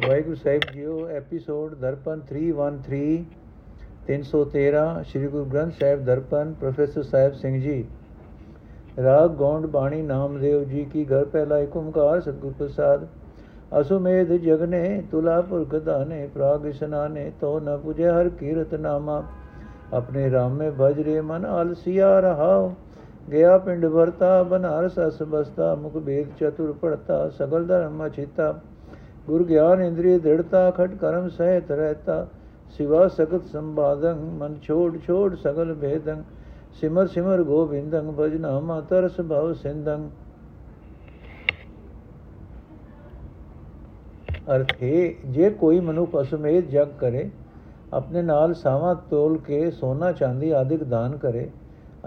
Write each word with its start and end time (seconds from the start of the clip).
ਵਾਹਿਗੁਰੂ 0.00 0.34
ਸਾਹਿਬ 0.34 0.62
ਜੀਓ 0.72 1.06
episode 1.08 1.74
Darpan 1.74 2.20
313 2.30 3.04
313 4.08 4.82
Sri 5.04 5.26
Guru 5.26 5.44
Granth 5.44 5.72
Sahib 5.72 6.04
Darpan, 6.04 6.52
professor 6.60 7.02
Sahib 7.02 7.32
Singh 7.34 7.60
ji. 7.60 7.84
Raag 9.02 9.30
Gond 9.38 9.66
ਬਾਣੀ 9.66 10.02
ਨਾਮਦੇਵ 10.02 10.64
ਜੀ 10.64 10.84
ਕੀ 10.92 11.04
ਘਰ 11.04 11.24
ਪਹਿਲਾ 11.24 11.58
ਏਕ 11.58 11.76
ਓੰਕਾਰ 11.76 12.20
ਸਤਿਗੁਰ 12.20 12.52
ਪ੍ਰਸਾਦ। 12.58 13.06
ਅਸੁਮੇਧ 13.80 14.32
ਜਗਨੇ 14.42 15.02
ਤੁਲਾ 15.10 15.40
ਗਦਾਨੇ 15.72 16.26
ਪ੍ਰਾਗ 16.34 16.66
ਇਸ਼ਨਾਨੇ 16.66 17.30
ਤੋ 17.40 17.58
ਨ 17.60 17.76
ਪੁਜੇ 17.78 18.08
ਹਰ 18.08 18.28
ਕੀਰਤ 18.40 18.74
ਨਾਮਾ। 18.76 19.22
ਆਪਣੇ 19.94 20.30
ਰਾਮ 20.30 20.56
ਮੇ 20.56 20.70
ਭਜ 20.80 21.00
ਰੇ 21.00 21.20
ਮਨ 21.22 21.44
ਆਲਸੀਆ 21.46 22.18
ਰਹਾਓ 22.20 22.72
ਗਿਆ 23.30 23.58
ਪਿੰਡ 23.58 23.84
ਵਰਤਾ, 23.84 24.42
ਬਨਾਰਸ 24.42 24.98
ਅਸ 25.08 25.22
ਬਸਤਾ 25.22 25.74
ਮੁਖ 25.74 25.96
ਭੇਦ 25.96 26.26
ਚਤੁਰ 26.40 26.72
ਪੜਤਾ 26.72 27.28
ਸਗਲ 27.28 27.66
ਧਰਮ 27.66 28.06
ਅਚਿਤਾ 28.06 28.54
ਗੁਰ 29.26 29.42
ਗਿਆਨ 29.44 29.82
ਇੰਦਰੀ 29.82 30.18
ਦ੍ਰਿੜਤਾ 30.18 30.70
ਖਟ 30.70 30.94
ਕਰਮ 30.94 31.28
ਸਹਿਤ 31.28 31.70
ਰਹਤਾ, 31.70 32.26
ਸਿਵਾ 32.78 33.06
ਸਗਤ 33.08 33.46
ਸੰਬਾਦੰ 33.46 34.20
ਮਨ 34.38 34.56
ਛੋੜ 34.62 34.96
ਛੋੜ 35.06 35.34
ਸਗਲ 35.34 35.74
ਭੇਦੰ, 35.74 36.22
ਸਿਮਰ 36.80 37.06
ਸਿਮਰ 37.06 37.42
ਗੋਬਿੰਦੰ, 37.42 38.12
ਭਜਨਾ 38.12 38.58
ਮਾ 38.60 38.80
ਤਰਸ 38.80 39.20
ਭਵ 39.20 39.52
ਸਿੰਦੰ 39.52 40.08
ਅਰਥ 44.54 44.82
ਹੈ, 44.82 45.12
ਜੇ 45.26 45.50
ਕੋਈ 45.50 45.80
ਮਨੁੱਖ 45.80 46.20
ਅਸਮੇਤ 46.20 46.68
ਜਗ 46.70 46.88
ਕਰੇ, 46.98 47.28
ਆਪਣੇ 47.92 48.22
ਨਾਲ 48.22 48.54
ਸਾਵਾ 48.54 48.92
ਤੋਲ 49.10 49.38
ਕੇ 49.38 49.70
ਸੋਨਾ 49.70 50.10
ਚਾਂਦੀ 50.12 50.50
ਆਦਿਕ 50.50 50.82
ਦਾਨ 50.84 51.16
ਕਰੇ 51.16 51.48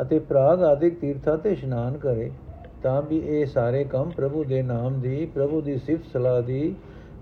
ਅਤੇ 0.01 0.19
ਪ੍ਰਾਗ 0.19 0.63
ਆਦਿਕ 0.63 0.99
ਤੀਰਥਾਂ 0.99 1.37
ਤੇ 1.37 1.51
ਇਸ਼ਨਾਨ 1.51 1.97
ਕਰੇ, 1.97 2.31
ਤਾਂ 2.83 3.01
ਵੀ 3.01 3.17
ਇਹ 3.19 3.45
ਸਾਰੇ 3.45 3.83
ਕੰਮ 3.83 4.09
ਪ੍ਰਭੂ 4.09 4.43
ਦੇ 4.43 4.61
ਨਾਮ 4.61 4.99
ਦੀ, 5.01 5.25
ਪ੍ਰਭੂ 5.25 5.61
ਦੀ 5.61 5.77
ਸਿਫਤ 5.77 6.11
ਸਲਾਹ 6.13 6.41
ਦੀ 6.41 6.75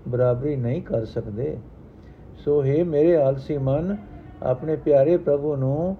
ਬਰਾਬਰੀ 0.08 0.56
ਨਹੀਂ 0.56 0.82
ਕਰ 0.82 1.04
ਸਕਦੇ। 1.04 1.56
ਸੋ 2.38 2.62
ਹੈ 2.64 2.84
ਮੇਰੇ 2.84 3.16
ਆਲਸੀ 3.16 3.58
ਮਨ, 3.58 3.96
ਆਪਣੇ 4.42 4.76
ਪਿਆਰੇ 4.76 5.16
ਪ੍ਰਭੂ 5.16 5.56
ਨੂੰ 5.56 5.96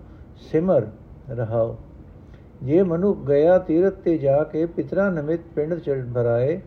ਸਿਮਰ 0.50 0.86
ਰਹਾਓ। 1.30 1.77
ਜੇ 2.62 2.83
ਮਨੁ 2.83 3.14
ਗਿਆ 3.14 3.58
ਤੀਰਥ 3.58 3.94
ਤੇ 3.94 4.18
ਜਾ 4.18 4.42
ਕੇ 4.42 4.66
ਪਿਤਰਾ 4.66 5.08
ਨਮਿਤ 5.10 5.41
ਪਿੰਡ 5.55 5.74
ਚੜ 5.74 6.05
ਭਰਾਏ, 6.14 6.60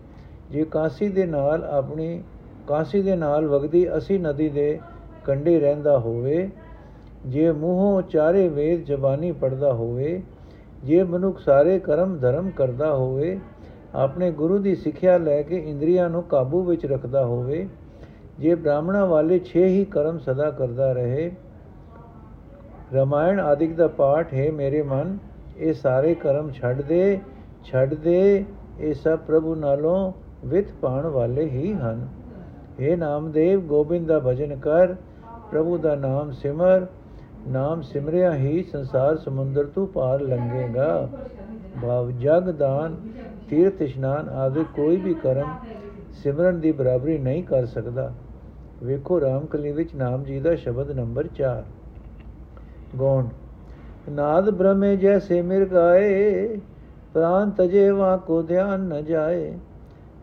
ਜੇ 0.51 0.63
ਕਾਸੀ 0.65 1.07
ਦੇ 1.09 1.25
ਨਾਲ 1.25 1.63
ਆਪਣੀ, 1.63 2.23
ਕਾਸੀ 2.67 3.01
ਦੇ 3.01 3.15
ਨਾਲ 3.15 3.47
ਵਗਦੀ 3.47 3.87
ਅਸੀਂ 3.97 4.19
ਨਦੀ 4.19 4.49
ਦੇ 4.49 4.79
ਕੰਢੇ 5.25 5.59
ਰਹਿੰਦਾ 5.59 5.97
ਹੋਵੇ, 5.99 6.49
ਜੇ 7.25 7.51
ਮੂੰਹੋਂ 7.51 8.01
ਚਾਰੇ 8.01 8.47
ਵੇਦ 8.47 8.83
ਜ਼ਬਾਨੀ 8.85 9.31
ਪੜਦਾ 9.31 9.73
ਹੋਵੇ, 9.73 10.21
ਜੇ 10.83 11.03
ਮਨੁੱਖ 11.03 11.39
ਸਾਰੇ 11.39 11.79
ਕਰਮ 11.79 12.17
ਧਰਮ 12.17 12.49
ਕਰਦਾ 12.49 12.93
ਹੋਵੇ 12.93 13.39
ਆਪਣੇ 13.95 14.31
ਗੁਰੂ 14.31 14.57
ਦੀ 14.57 14.75
ਸਿੱਖਿਆ 14.75 15.17
ਲੈ 15.17 15.41
ਕੇ 15.41 15.57
ਇੰਦਰੀਆਂ 15.57 16.09
ਨੂੰ 16.09 16.23
ਕਾਬੂ 16.23 16.63
ਵਿੱਚ 16.63 16.85
ਰੱਖਦਾ 16.85 17.25
ਹੋਵੇ, 17.25 17.67
ਜੇ 18.39 18.55
ਬ੍ਰਾਹਮਣਾ 18.55 19.05
ਵਾਲੇ 19.05 19.39
6 19.39 19.65
ਹੀ 19.67 19.85
ਕਰਮ 19.85 20.19
ਸਦਾ 20.19 20.49
ਕਰਦਾ 20.51 20.91
ਰਹੇ। 20.93 21.31
ਰਮਾਇਣ 22.93 23.39
ਆਦਿਕ 23.39 23.75
ਦਾ 23.75 23.87
ਪਾਠ, 23.87 24.33
ਹੈ 24.33 24.51
ਮੇਰੇ 24.51 24.81
ਮਨ, 24.81 25.17
ਇਹ 25.57 25.73
ਸਾਰੇ 25.73 26.15
ਕਰਮ 26.15 26.51
ਛੱਡ 26.51 26.81
ਦੇ 26.81 27.19
ਛੱਡ 27.63 27.93
ਦੇ, 27.93 28.45
ਇਹ 28.79 28.93
ਸਭ 28.93 29.19
ਪ੍ਰਭੂ 29.19 29.55
ਨਾਲੋਂ 29.55 30.11
ਵਿਤ 30.45 30.71
ਪਾਣ 30.81 31.05
ਵਾਲੇ 31.05 31.49
ਹੀ 31.49 31.73
ਹਨ। 31.73 32.07
हे 32.79 32.97
ਨਾਮਦੇਵ, 32.97 33.61
ਗੋਬਿੰਦ 33.61 34.07
ਦਾ 34.07 34.19
ਭਜਨ 34.19 34.55
ਕਰ, 34.55 34.95
ਪ੍ਰਭੂ 35.51 35.77
ਦਾ 35.77 35.95
ਨਾਮ 35.95 36.31
ਸਿਮਰ, 36.31 36.85
ਨਾਮ 37.47 37.81
ਸਿਮਰਿਆ 37.81 38.33
ਹੀ 38.33 38.63
ਸੰਸਾਰ 38.63 39.17
ਸਮੁੰਦਰ 39.17 39.65
ਤੋਂ 39.65 39.87
ਪਾਰ 39.87 40.21
ਲੰਘੇਗਾ। 40.21 41.09
ਭਾਵ 41.81 42.11
ਜਗ 42.11 42.51
ਦਾਨ 42.51 42.95
ਤੀਰਥ, 43.51 43.81
ਇਸ਼ਨਾਨ 43.81 44.29
ਆਦਿ 44.29 44.63
ਕੋਈ 44.75 44.97
ਵੀ 44.97 45.13
ਕਰਮ 45.13 45.49
ਸਿਮਰਨ 46.13 46.59
ਦੀ 46.59 46.71
ਬਰਾਬਰੀ 46.71 47.17
ਨਹੀਂ 47.17 47.43
ਕਰ 47.43 47.65
ਸਕਦਾ। 47.65 48.11
ਵੇਖੋ 48.83 49.19
ਰਾਮਕਲੀ 49.21 49.71
ਵਿੱਚ 49.71 49.95
ਨਾਮ 49.95 50.23
ਜੀ 50.23 50.39
ਦਾ 50.39 50.55
ਸ਼ਬਦ 50.55 50.91
ਨੰਬਰ 50.91 51.27
4 51.35 51.63
ਗੌਂਡ 52.97 53.29
ਨਾਦ 54.09 54.49
ਬ੍ਰਹਮੇ 54.49 54.95
ਜੈਸੇ 54.97 55.41
ਮਿਰ 55.41 55.65
ਗਾਏ, 55.65 56.57
ਪ੍ਰਾਨ 57.13 57.49
ਤਜੇ 57.49 57.89
ਵਾ 57.91 58.15
ਕੋ 58.17 58.41
ਧਿਆਨ 58.41 58.87
ਨ 58.87 59.03
ਜਾਏ। 59.05 59.53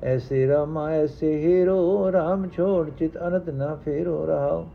ਐਸੇ 0.03 0.47
ਰਾਮਾ, 0.49 0.91
ਐਸੇ 0.91 1.37
ਹੀਰੋ, 1.37 2.13
ਰਾਮ 2.13 2.49
ਛੋੜ 2.49 2.89
ਚਿਤ 2.91 3.17
ਅਨੰਤ 3.19 3.49
ਨਾ 3.51 3.75
ਫੇਰੋ 3.75 4.25
ਰਹਾਓ। 4.27 4.67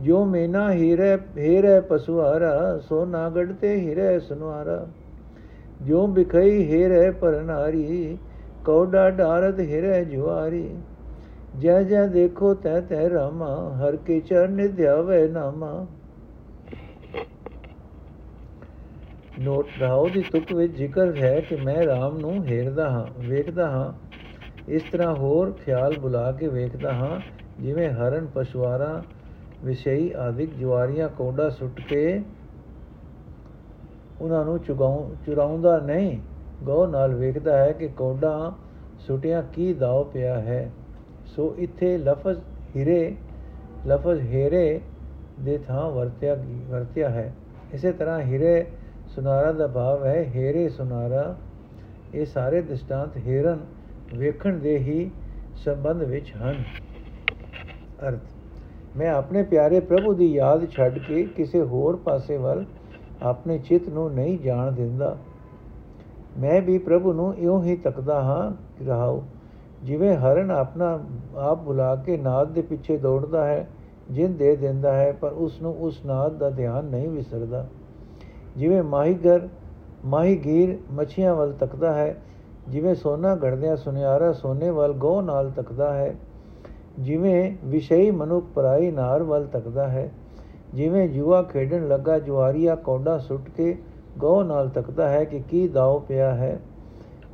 ਜੋ 0.00 0.24
ਮੇਨਾ 0.24 0.70
ਹੀਰੇ 0.72 1.16
ਹੀਰੇ 1.38 1.80
ਪਸੁਆਰਾ 1.80 2.78
ਸੋਨਾ 2.78 3.28
ਗੜਤੇ 3.30 3.74
ਹੀਰੇ 3.76 4.18
ਸੁਨਵਾਰਾ 4.20 4.86
ਜੋ 5.82 6.06
ਬਿਖਈ 6.06 6.64
ਹੀਰੇ 6.64 7.10
ਪਰ 7.10 7.42
ਨਾਰੀ 7.42 8.18
ਕੌਡਾ 8.64 9.10
ਡਾਰਦ 9.10 9.60
ਹੀਰੇ 9.60 10.04
ਜੁਆਰੀ। 10.04 10.76
ਜੈ 11.58 11.82
ਜੈ 11.82 12.06
ਦੇਖੋ 12.06 12.54
ਤੈ 12.54 12.80
ਤੈ 12.80 13.10
ਰਾਮਾ, 13.10 13.78
ਹਰ 13.78 13.96
ਕੇ 13.96 14.20
ਚਰਨ 14.20 14.68
ਧਿਆਵੇ 14.68 15.28
ਨਾਮਾ। 15.28 15.86
ਨੋਟ 19.40 19.66
ਰਾਉ 19.80 20.08
ਦੀ 20.08 20.22
ਤੁਕ 20.22 20.52
ਵਿੱਚ 20.52 20.76
ਜ਼ਿਕਰ 20.76 21.16
ਹੈ 21.16 21.40
ਕਿ 21.40 21.56
ਮੈਂ 21.56 21.86
ਰਾਮ 21.86 22.18
ਨੂੰ 22.18 22.44
ਹੇਰਦਾ 22.44 22.90
ਹਾਂ, 22.90 23.06
ਵੇਖਦਾ 23.20 23.70
ਹਾਂ। 23.70 23.92
ਇਸ 24.68 24.82
ਤਰ੍ਹਾਂ 24.82 25.14
ਹੋਰ 25.14 25.52
ਖਿਆਲ 25.52 25.98
ਬੁਲਾ 25.98 26.32
ਕੇ 26.32 26.48
ਵੇਖਦਾ 26.48 26.92
ਹਾਂ, 26.92 27.20
ਜਿਵੇਂ 27.62 27.90
ਹਰਨ 27.90 28.26
ਪਸ਼ਵਾਰਾ 28.26 29.02
ਵਿਸ਼ਈ 29.64 30.12
ਆਦਿਕ 30.18 30.54
ਜਵਾਰੀਆਂ 30.54 31.08
ਕੋਡਾ 31.08 31.48
ਸੁੱਟ 31.50 31.80
ਕੇ 31.80 32.22
ਉਹਨਾਂ 34.20 34.44
ਨੂੰ 34.44 34.58
ਚੁਗਾਉ, 34.58 35.10
ਚੁਰਾਉਂਦਾ 35.26 35.78
ਨਹੀਂ। 35.78 36.18
ਗੋ 36.62 36.86
ਨਾਲ 36.86 37.14
ਵੇਖਦਾ 37.14 37.58
ਹੈ 37.58 37.72
ਕਿ 37.72 37.88
ਕੋਡਾ 37.88 38.52
ਸੁਟਿਆ 38.98 39.42
ਕੀ 39.52 39.72
ਦਾਉ 39.74 40.04
ਪਿਆ 40.04 40.38
ਹੈ। 40.40 40.70
ਸੋ 41.26 41.54
ਇੱਥੇ 41.58 41.98
ਲਫ਼ਜ਼ 41.98 42.40
ਹੀਰੇ 42.76 43.16
ਲਫ਼ਜ਼ 43.86 44.20
ਹੀਰੇ 44.20 44.80
ਦੇ 45.40 45.58
ਥਾਂ 45.58 45.90
ਵਰਤਿਆ 45.90 46.36
ਵਰਤਿਆ 46.70 47.08
ਹੈ। 47.10 47.32
ਇਸੇ 47.72 47.92
ਤਰ੍ਹਾਂ 47.92 48.20
ਹੀਰੇ 48.20 48.66
ਸੁਨਾਰਾ 49.08 49.52
ਦਾ 49.52 49.66
ਭਾਵ 49.66 50.04
ਹੈ, 50.04 50.22
ਹੀਰੇ 50.34 50.68
ਸੁਨਾਰਾ। 50.68 51.36
ਇਹ 52.14 52.26
ਸਾਰੇ 52.26 52.62
ਦ੍ਰਿਸ਼ਟਾਂਤ 52.62 53.16
ਹੀਰਨ 53.16 53.58
ਵੇਖਣ 54.14 54.58
ਦੇ 54.58 54.78
ਹੀ 54.78 55.10
ਸੰਬੰਧ 55.56 56.02
ਵਿੱਚ 56.02 56.32
ਹਨ। 56.36 56.62
ਅਰਥ, 58.08 58.20
ਮੈਂ 58.96 59.10
ਆਪਣੇ 59.10 59.42
ਪਿਆਰੇ 59.42 59.80
ਪ੍ਰਭੂ 59.80 60.14
ਦੀ 60.14 60.32
ਯਾਦ 60.34 60.70
ਛੱਡ 60.70 60.98
ਕੇ 60.98 61.22
ਕਿਸੇ 61.24 61.60
ਹੋਰ 61.62 61.96
ਪਾਸੇ 61.96 62.36
ਵੱਲ 62.36 62.64
ਆਪਣੇ 63.22 63.58
ਚਿੱਤ 63.58 63.88
ਨੂੰ 63.88 64.12
ਨਹੀਂ 64.14 64.38
ਜਾਣ 64.38 64.72
ਦਿੰਦਾ। 64.72 65.16
ਮੈਂ 66.38 66.62
ਵੀ 66.62 66.78
ਪ੍ਰਭੂ 66.78 67.12
ਨੂੰ 67.12 67.34
ਇਉਂ 67.36 67.62
ਹੀ 67.62 67.76
ਤੱਕਦਾ 67.76 68.20
ਹਾਂ 68.22 68.50
ਰਹਾਉ 68.86 69.22
ਜਿਵੇਂ 69.82 70.16
ਹਰਨ 70.16 70.50
ਆਪਣਾ 70.50 70.98
ਆਪ 71.36 71.62
ਬੁਲਾ 71.62 71.94
ਕੇ 71.96 72.16
ਨਾਦ 72.16 72.48
ਦੇ 72.48 72.62
ਪਿੱਛੇ 72.62 72.96
ਦੌੜਦਾ 72.96 73.44
ਹੈ, 73.44 73.68
ਜਿੰਨ 74.10 74.36
ਦੇ 74.36 74.56
ਦਿੰਦਾ 74.56 74.92
ਹੈ, 74.92 75.12
ਪਰ 75.12 75.32
ਉਸ 75.32 75.60
ਨੂੰ 75.62 75.74
ਉਸ 75.78 76.04
ਨਾਦ 76.06 76.38
ਦਾ 76.38 76.50
ਧਿਆਨ 76.50 76.84
ਨਹੀਂ 76.84 77.08
ਵਿਸਰਦਾ। 77.08 77.66
ਜਿਵੇਂ 78.56 78.82
ਮਾਹੀਗਰ, 78.82 79.48
ਮਾਹੀਗੀਰ 80.04 80.76
ਮੱਛੀਆਂ 80.92 81.34
ਵੱਲ 81.34 81.52
ਤੱਕਦਾ 81.52 81.94
ਹੈ, 81.94 82.22
ਜਿਵੇਂ 82.68 82.94
ਸੋਨਾ 82.94 83.34
ਗੜਦਿਆਂ 83.36 83.76
ਸੁਨਿਆਰਾ 83.76 84.32
ਸੋਨੇ 84.32 84.70
ਵੱਲ 84.70 84.92
ਗੋ 84.92 85.20
ਨਾਲ 85.20 85.50
ਤੱਕਦਾ 85.50 85.92
ਹੈ, 85.94 86.14
ਜਿਵੇਂ 86.98 87.56
ਵਿਸ਼ਈ 87.64 88.10
ਮਨੁੱਖ 88.10 88.46
ਪਰਾਈ 88.54 88.90
ਨਾਰ 88.90 89.22
ਵੱਲ 89.22 89.46
ਤੱਕਦਾ 89.46 89.88
ਹੈ 89.88 90.10
ਜਿਵੇਂ 90.74 91.08
ਜੂਆ 91.08 91.42
ਖੇਡਣ 91.42 91.88
ਲੱਗਾ, 91.88 92.18
ਜੁਆਰੀਆ 92.18 92.74
ਕੌਡਾ 92.74 93.18
ਸੁੱਟ 93.18 93.50
ਕੇ 93.50 93.78
ਗੋ 94.18 94.42
ਨਾਲ 94.42 94.68
ਤੱਕਦਾ 94.68 95.08
ਹੈ 95.08 95.24
ਕਿ 95.24 95.40
ਕੀ 95.50 95.68
ਦਾਉ 95.68 96.00
ਪਿਆ 96.00 96.34
ਹੈ। 96.34 96.60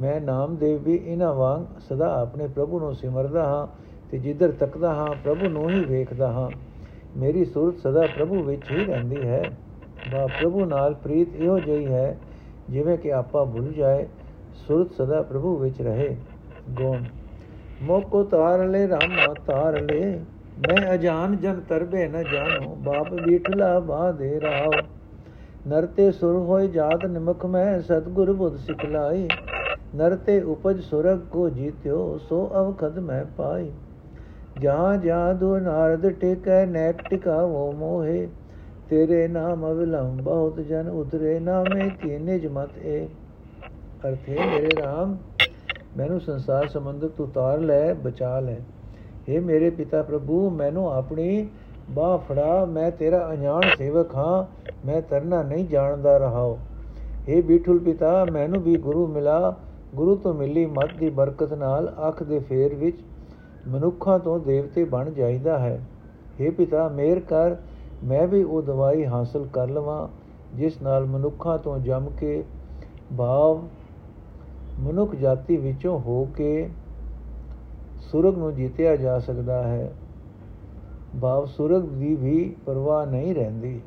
ਮੈਂ 0.01 0.21
ਨਾਮਦੇਵ 0.21 0.83
ਵੀ 0.83 1.03
ਇਹਨਾਂ 1.07 1.35
ਵਾਂਗ 1.35 1.65
ਸਦਾ 1.89 2.21
ਆਪਣੇ 2.21 2.47
ਪ੍ਰਭੂ 2.47 2.81
ਨੂੰ 2.81 2.95
ਸਿਮਰਦਾ 2.95 3.45
ਹਾਂ 3.45 3.67
ਤੇ 4.11 4.19
ਜਿੱਧਰ 4.19 4.51
ਤੱਕਦਾ 4.51 4.95
ਹਾਂ, 4.95 5.15
ਪ੍ਰਭੂ 5.25 5.49
ਨੂੰ 5.49 5.71
ਹੀ 5.71 5.85
ਵੇਖਦਾ 5.85 6.33
ਹਾਂ। 6.33 6.51
ਮੇਰੀ 7.17 7.45
ਸੁਰਤ 7.45 7.77
ਸਦਾ 7.77 8.07
ਪ੍ਰਭੂ 8.17 8.43
ਵਿੱਚ 8.43 8.71
ਹੀ 8.71 8.85
ਰਹਿੰਦੀ 8.85 9.23
ਹੈ। 9.23 9.51
ਬਾ 10.13 10.27
ਪ੍ਰਭੂ 10.27 10.65
ਨਾਲ 10.65 10.95
ਪ੍ਰੀਤ 10.95 11.37
ਇਹੋ 11.37 11.59
ਜਿਹੀ 11.59 11.87
ਹੈ, 11.87 12.19
ਜਿਵੇਂ 12.71 12.99
ਕਿ 12.99 13.13
ਆਪਾ 13.13 13.45
ਭੁੱਲ 13.45 13.73
ਜਾਏ, 13.73 14.09
ਸੁਰਤ 14.55 14.91
ਸਦਾ 14.91 15.23
ਪ੍ਰਭੂ 15.23 15.57
ਵਿੱਚ 15.57 15.83
ਰਹੇ। 15.83 16.17
ਗੋਣ। 16.71 17.03
ਮੋਕੋ 17.83 18.25
ਤਾਰ 18.25 18.67
ਲੈ 18.67 18.89
ਰਾਮਾ, 18.89 19.35
ਤਾਰ 19.47 19.81
ਲੈ। 19.81 20.19
ਮੈਂ 20.59 20.95
ਅਜਾਨ 20.95 21.37
ਜਨ 21.37 21.61
ਤਰਬੇ 21.69 22.09
ਨ 22.09 22.23
ਜਾਣੋ, 22.23 22.75
ਬਾਪ 22.75 23.15
ਬੀਠਲਾ 23.15 23.81
ਬਾ 23.81 24.13
ਦੇ 24.13 24.41
ਰਾਓ। 24.41 24.71
ਨਰਤੇ 25.69 26.13
ਸੁਰ 26.13 26.37
ਹੋਇ 26.37 26.69
ਜਾਤ 26.69 27.07
ਨਿਮਖ 27.07 27.47
ਮੈਂ, 27.47 27.81
ਸਤਗੁਰ 27.81 28.33
ਬੁੱਧ 28.33 28.57
ਸਿਖਲਾਈ 28.57 29.29
ਨਰਤੇ 29.95 30.41
ਉਪਜ 30.41 30.81
ਸੁਰਗ 30.81 31.19
ਕੋ 31.19 31.49
ਜੀਤਿਓ, 31.49 32.19
ਸੋ 32.19 32.51
ਅਵਖਦ 32.57 32.99
ਮੈਂ 32.99 33.25
ਪਾਈ 33.25 33.71
ਜਹਾਂ 34.61 34.97
ਜਹਾਂ 34.97 35.35
ਦੋ 35.35 35.59
ਨਾਰਦ 35.59 36.11
ਟੇਕੈ, 36.11 36.67
ਨੈਕ 36.67 37.09
ਟਿਕਾਵੋ 37.09 37.73
ਮੋਹੇ। 37.73 38.29
ਤੇਰੇ 38.91 39.29
ਨਾਮ 39.29 39.67
ਅਵਲੰਬ 39.67 40.21
ਬਹੁਤ 40.21 40.61
ਜਨ 40.61 40.89
ਉਤਰੇ, 40.89 41.41
ਨਾਮੇ 41.41 41.91
ਕੀ 41.91 42.19
ਨਿਜ 42.19 42.47
ਮਤ 42.47 42.79
ਏ। 42.79 43.09
ਅਰਥੇ 44.09 44.39
ਮੇਰੇ 44.39 44.69
ਰਾਮ, 44.83 45.17
ਮੈਨੂੰ 45.97 46.21
ਸੰਸਾਰ 46.21 46.69
ਸਮੁੰਦਰ 46.69 47.09
ਤੋਂ 47.09 47.27
ਉਤਾਰ 47.27 47.59
ਲੈ, 47.59 47.95
ਬਚਾ 47.95 48.41
ਲੈ। 48.41 48.57
हे 49.28 49.42
ਮੇਰੇ 49.42 49.70
ਪਿਤਾ 49.70 50.02
ਪ੍ਰਭੂ 50.02 50.50
ਮੈਨੂੰ 50.50 50.90
ਆਪਣੀ 50.92 51.48
ਬਾਹ 51.90 52.18
ਫੜਾ 52.18 52.66
ਮੈਂ 52.66 52.90
ਤੇਰਾ 52.92 53.28
ਅਣਜਾਣ 53.30 53.76
ਸੇਵਕ 53.78 54.16
ਹਾਂ 54.16 54.44
ਮੈਂ 54.86 55.02
ਤਰਨਾ 55.02 55.42
ਨਹੀਂ 55.44 55.68
ਜਾਣਦਾ 55.68 56.18
ਰਹਾਉ 56.18 56.58
हे 57.30 57.42
ਬੀਠੁਲ 57.44 57.80
ਪਿਤਾ 57.80 58.24
ਮੈਨੂੰ 58.26 58.62
ਵੀ 58.62 58.76
ਗੁਰੂ 58.78 59.06
ਮਿਲਾ 59.08 59.56
ਗੁਰੂ 59.96 60.16
ਤੋਂ 60.16 60.34
ਮਿਲੀ 60.34 60.66
ਮਤ 60.66 60.94
ਦੀ 60.94 61.10
ਬਰਕਤ 61.10 61.54
ਨਾਲ 61.54 61.94
ਅੱਖ 62.08 62.24
ਦੇ 62.24 62.40
ਫੇਰ 62.40 62.76
ਵਿੱਚ 62.76 63.02
ਮਨੁੱਖਾਂ 63.68 64.18
ਤੋਂ 64.20 64.40
ਦੇਵਤੇ 64.40 64.84
ਬਣ 64.86 65.10
ਜਾਈਦਾ 65.12 65.58
ਹੈ 65.60 65.80
हे 66.42 66.52
ਪਿਤਾ 66.52 66.88
ਮੇਰ 66.88 67.20
ਕਰ 67.20 67.56
ਮੈਂ 68.04 68.28
ਵੀ 68.28 68.44
ਉਹ 68.44 68.62
ਦਵਾਈ 68.62 69.06
ਹਾਸਲ 69.06 69.48
ਕਰ 69.54 69.68
ਲਵਾਂ 69.70 70.08
ਜਿਸ 70.56 70.82
ਨਾਲ 70.82 71.06
ਮਨੁੱਖਾਂ 71.06 71.58
ਤੋਂ 71.58 71.78
ਜੰਮ 71.80 72.10
ਕੇ 72.10 72.44
ਭਾਵ 73.18 73.62
ਮਨੁੱਖ 74.80 75.16
ਜਾਤੀ 75.16 75.58
ਵਿੱਚੋਂ 75.58 76.00
ਹੋ 76.00 76.24
ਕੇ 76.38 76.70
ਸੁਰਗ 78.13 78.39
ਨੂੰ 78.39 78.55
ਜਿੱਤਿਆ 78.55 78.97
ਜਾ 78.97 79.19
ਸਕਦਾ 79.19 79.63
ਹੈ। 79.63 79.93
ਭਾਵ 81.21 81.47
ਸੁਰਗ 81.47 81.83
ਦੀ 81.83 82.15
ਵੀ 82.15 82.57
ਪਰਵਾਹ 82.67 83.07
ਨਹੀਂ 83.07 83.35
ਰਹਿੰਦੀ। 83.35 83.81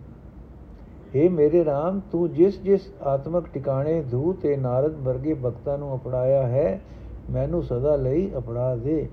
हे 1.16 1.31
ਮੇਰੇ 1.31 1.63
RAM 1.63 2.00
ਤੂੰ 2.12 2.31
ਜਿਸ 2.33 2.62
ਜਿਸ 2.62 2.81
ਆਤਮਕ 3.04 3.48
ਟਿਕਾਣੇ 3.54 4.01
ਧੂ 4.01 4.33
ਤੇ 4.33 4.57
ਨਾਰਦ 4.57 4.95
ਵਰਗੇ 4.95 5.33
ਭਗਤਾਂ 5.33 5.77
ਨੂੰ 5.77 5.95
ਅਪਣਾਇਆ 5.95 6.48
ਹੈ, 6.48 6.81
ਮੈਨੂੰ 7.30 7.63
ਸਦਾ 7.63 7.95
ਲਈ 7.95 8.31
ਅਪਣਾ 8.38 8.75
ਦੇ। 8.75 9.10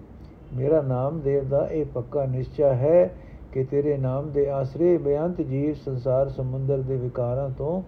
ਮੇਰਾ 0.57 0.83
ਨਾਮ 0.83 1.21
ਦੇਵ 1.21 1.49
ਦਾ 1.49 1.67
ਇਹ 1.67 1.85
ਪੱਕਾ 1.85 2.25
ਨਿਸ਼ਚਾ 2.25 2.75
ਹੈ 2.75 3.15
ਕਿ 3.53 3.65
ਤੇਰੇ 3.65 3.97
ਨਾਮ 3.97 4.31
ਦੇ 4.31 4.51
ਆਸਰੇ 4.51 4.99
ਬੇਅੰਤ 4.99 5.41
ਜੀਵ 5.43 5.75
ਸੰਸਾਰ 5.75 6.29
ਸਮੁੰਦਰ 6.29 6.79
ਦੇ 6.79 6.97
ਵਿਕਾਰਾਂ 6.97 7.51
ਤੋਂ 7.51 7.83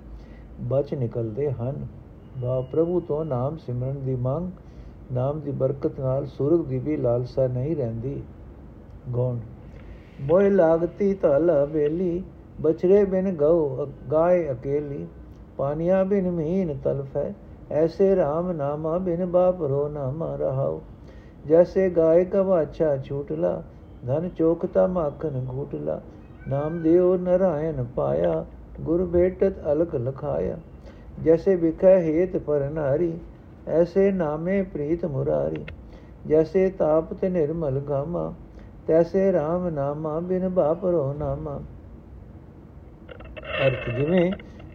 ਬਚ 0.61 0.95
ਨਿਕਲਦੇ 0.95 1.51
ਹਨ। 1.51 1.87
ਬਾ 2.39 2.61
ਪ੍ਰਭੂ 2.61 3.01
ਤੋਂ 3.01 3.25
ਨਾਮ 3.25 3.57
ਸਿਮਰਨ 3.57 4.05
ਦੀ 4.05 4.15
ਮੰਗ 4.15 4.51
ਨਾਮ 5.15 5.41
ਦੀ 5.41 5.51
ਬਰਕਤ 5.51 6.01
ਨਾਲ 6.01 6.27
ਸੂਰਗ 6.27 6.65
ਦੀ 6.67 6.79
ਵੀ 6.79 6.97
ਲਾਲਸਾ 6.97 7.47
ਨਹੀਂ 7.47 7.77
ਰਹਿੰਦੀ। 7.77 8.23
ਗੌਣ, 9.13 9.37
ਮੋਹ 10.21 10.41
ਲਾਗਤੀ 10.41 11.15
ਤਲ 11.15 11.51
ਬੇਲੀ 11.73 12.23
ਬਛਰੇ 12.61 13.05
ਬਿਨ 13.05 13.35
ਗਉ 13.35 13.87
ਗਾਏ 14.13 14.51
ਅਕੇਲੀ। 14.53 15.07
ਪਾਨੀਆ 15.57 16.03
ਬਿਨ 16.05 16.31
ਮੀਨ 16.31 16.77
ਤਲਫ 16.85 17.17
ਹੈ 17.17 17.35
ਐਸੇ 17.71 18.15
RAM 18.15 18.53
ਨਾਮਾ 18.53 18.99
ਬਿਨ 18.99 19.25
ਬਾਪ 19.27 19.63
ਰੋ 19.63 19.89
ਨਾਮ 19.89 20.23
ਰਹਾਉ। 20.25 20.81
ਜੈਸੇ 21.47 21.89
ਗਾਏ 21.91 22.25
ਕਵਾਚਾ 22.25 22.97
ਛੂਟਲਾ 22.97 23.63
ਧਨ 24.07 24.29
ਚੋਕਤਾ 24.29 24.87
ਮਾਖਨ 24.87 25.47
ਘੂਟਲਾ। 25.53 26.01
ਨਾਮ 26.49 26.83
ਦੇਉ 26.83 27.17
ਨਰਾਇਣ 27.17 27.85
ਪਾਇਆ, 27.97 28.45
ਗੁਰ 28.81 29.05
ਬੇਟਤ 29.05 29.53
ਅਲਕ 29.73 29.95
ਲਖਾਇਆ। 29.95 30.57
ਜੈਸੇ 31.23 31.55
ਵਿਖੇ 31.55 31.95
ਹੇਤ 32.01 32.37
ਪਰਨਾਰੀ 32.37 33.13
ਐਸੇ 33.69 34.11
ਨਾਮੇ 34.13 34.63
ਪ੍ਰੀਤ 34.63 35.05
ਮੁਰਾਰੀ, 35.05 35.65
ਜੈਸੇ 36.27 36.71
ਤਾਪ 36.71 37.15
ਤੇ 37.15 37.29
ਨਿਰਮਲ 37.29 37.81
ਗਾਮਾ, 37.81 38.35
ਤੈਸੇ 38.87 39.33
RAM 39.33 39.71
ਨਾਮਾ 39.71 40.21
ਬਿਨ 40.21 40.49
ਬਾਪਰੋ 40.49 41.13
ਨਾਮਾ। 41.13 41.61
ਅਰਥ 43.67 43.91
ਜਿਵੇਂ 43.91 44.33